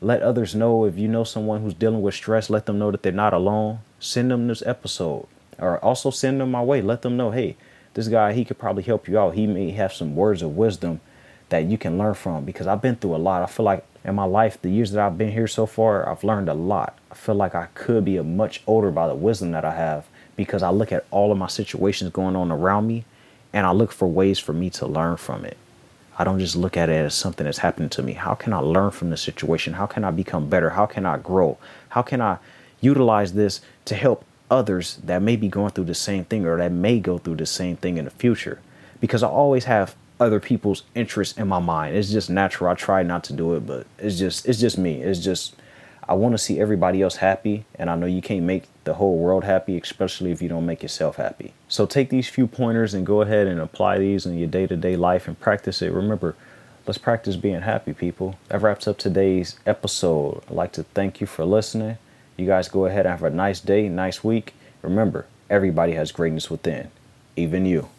let 0.00 0.22
others 0.22 0.54
know 0.54 0.84
if 0.84 0.96
you 0.96 1.08
know 1.08 1.24
someone 1.24 1.62
who's 1.62 1.74
dealing 1.74 2.02
with 2.02 2.14
stress, 2.14 2.50
let 2.50 2.66
them 2.66 2.78
know 2.78 2.90
that 2.90 3.02
they're 3.02 3.12
not 3.12 3.34
alone. 3.34 3.80
Send 3.98 4.30
them 4.30 4.46
this 4.46 4.62
episode 4.64 5.26
or 5.58 5.78
also 5.84 6.10
send 6.10 6.40
them 6.40 6.50
my 6.50 6.62
way. 6.62 6.80
Let 6.80 7.02
them 7.02 7.16
know, 7.16 7.32
hey, 7.32 7.56
this 7.94 8.08
guy, 8.08 8.32
he 8.32 8.44
could 8.44 8.58
probably 8.58 8.84
help 8.84 9.08
you 9.08 9.18
out. 9.18 9.34
He 9.34 9.46
may 9.46 9.70
have 9.72 9.92
some 9.92 10.14
words 10.14 10.42
of 10.42 10.56
wisdom 10.56 11.00
that 11.48 11.64
you 11.64 11.78
can 11.78 11.98
learn 11.98 12.14
from 12.14 12.44
because 12.44 12.66
I've 12.66 12.82
been 12.82 12.96
through 12.96 13.16
a 13.16 13.18
lot. 13.18 13.42
I 13.42 13.46
feel 13.46 13.64
like 13.64 13.84
in 14.04 14.14
my 14.14 14.24
life, 14.24 14.60
the 14.60 14.70
years 14.70 14.92
that 14.92 15.04
I've 15.04 15.18
been 15.18 15.32
here 15.32 15.48
so 15.48 15.66
far, 15.66 16.08
I've 16.08 16.22
learned 16.22 16.48
a 16.48 16.54
lot. 16.54 16.96
I 17.10 17.14
feel 17.14 17.34
like 17.34 17.54
I 17.54 17.66
could 17.74 18.04
be 18.04 18.16
a 18.16 18.22
much 18.22 18.62
older 18.66 18.90
by 18.90 19.08
the 19.08 19.14
wisdom 19.14 19.50
that 19.52 19.64
I 19.64 19.74
have 19.74 20.06
because 20.36 20.62
I 20.62 20.70
look 20.70 20.92
at 20.92 21.06
all 21.10 21.32
of 21.32 21.38
my 21.38 21.48
situations 21.48 22.12
going 22.12 22.36
on 22.36 22.52
around 22.52 22.86
me 22.86 23.04
and 23.52 23.66
I 23.66 23.72
look 23.72 23.90
for 23.90 24.06
ways 24.06 24.38
for 24.38 24.52
me 24.52 24.70
to 24.70 24.86
learn 24.86 25.16
from 25.16 25.44
it. 25.44 25.56
I 26.18 26.24
don't 26.24 26.40
just 26.40 26.56
look 26.56 26.76
at 26.76 26.88
it 26.88 26.94
as 26.94 27.14
something 27.14 27.44
that's 27.44 27.58
happening 27.58 27.88
to 27.90 28.02
me. 28.02 28.14
How 28.14 28.34
can 28.34 28.52
I 28.52 28.58
learn 28.58 28.90
from 28.90 29.10
the 29.10 29.16
situation? 29.16 29.74
How 29.74 29.86
can 29.86 30.02
I 30.02 30.10
become 30.10 30.48
better? 30.48 30.70
How 30.70 30.84
can 30.84 31.06
I 31.06 31.16
grow? 31.16 31.58
How 31.90 32.02
can 32.02 32.20
I 32.20 32.38
utilize 32.80 33.34
this 33.34 33.60
to 33.84 33.94
help 33.94 34.24
others 34.50 34.98
that 35.04 35.22
may 35.22 35.36
be 35.36 35.48
going 35.48 35.70
through 35.70 35.84
the 35.84 35.94
same 35.94 36.24
thing 36.24 36.44
or 36.44 36.56
that 36.58 36.72
may 36.72 36.98
go 36.98 37.18
through 37.18 37.36
the 37.36 37.46
same 37.46 37.76
thing 37.76 37.98
in 37.98 38.04
the 38.04 38.10
future? 38.10 38.60
Because 39.00 39.22
I 39.22 39.28
always 39.28 39.66
have 39.66 39.94
other 40.18 40.40
people's 40.40 40.82
interests 40.96 41.38
in 41.38 41.46
my 41.46 41.60
mind. 41.60 41.96
It's 41.96 42.10
just 42.10 42.28
natural. 42.28 42.70
I 42.70 42.74
try 42.74 43.04
not 43.04 43.22
to 43.24 43.32
do 43.32 43.54
it, 43.54 43.66
but 43.66 43.86
it's 43.98 44.18
just 44.18 44.46
it's 44.46 44.58
just 44.58 44.76
me. 44.76 45.00
It's 45.02 45.20
just 45.20 45.54
I 46.08 46.14
want 46.14 46.32
to 46.32 46.38
see 46.38 46.58
everybody 46.58 47.02
else 47.02 47.16
happy, 47.16 47.66
and 47.74 47.90
I 47.90 47.94
know 47.94 48.06
you 48.06 48.22
can't 48.22 48.44
make 48.44 48.64
the 48.84 48.94
whole 48.94 49.18
world 49.18 49.44
happy, 49.44 49.78
especially 49.78 50.32
if 50.32 50.40
you 50.40 50.48
don't 50.48 50.64
make 50.64 50.82
yourself 50.82 51.16
happy. 51.16 51.52
So 51.68 51.84
take 51.84 52.08
these 52.08 52.28
few 52.28 52.46
pointers 52.46 52.94
and 52.94 53.04
go 53.04 53.20
ahead 53.20 53.46
and 53.46 53.60
apply 53.60 53.98
these 53.98 54.24
in 54.24 54.38
your 54.38 54.48
day 54.48 54.66
to 54.66 54.76
day 54.76 54.96
life 54.96 55.28
and 55.28 55.38
practice 55.38 55.82
it. 55.82 55.92
Remember, 55.92 56.34
let's 56.86 56.96
practice 56.96 57.36
being 57.36 57.60
happy, 57.60 57.92
people. 57.92 58.38
That 58.48 58.62
wraps 58.62 58.88
up 58.88 58.96
today's 58.96 59.60
episode. 59.66 60.42
I'd 60.48 60.54
like 60.54 60.72
to 60.72 60.84
thank 60.84 61.20
you 61.20 61.26
for 61.26 61.44
listening. 61.44 61.98
You 62.38 62.46
guys 62.46 62.68
go 62.68 62.86
ahead 62.86 63.04
and 63.04 63.10
have 63.10 63.24
a 63.24 63.30
nice 63.30 63.60
day, 63.60 63.88
nice 63.90 64.24
week. 64.24 64.54
Remember, 64.80 65.26
everybody 65.50 65.92
has 65.92 66.10
greatness 66.10 66.48
within, 66.48 66.90
even 67.36 67.66
you. 67.66 67.90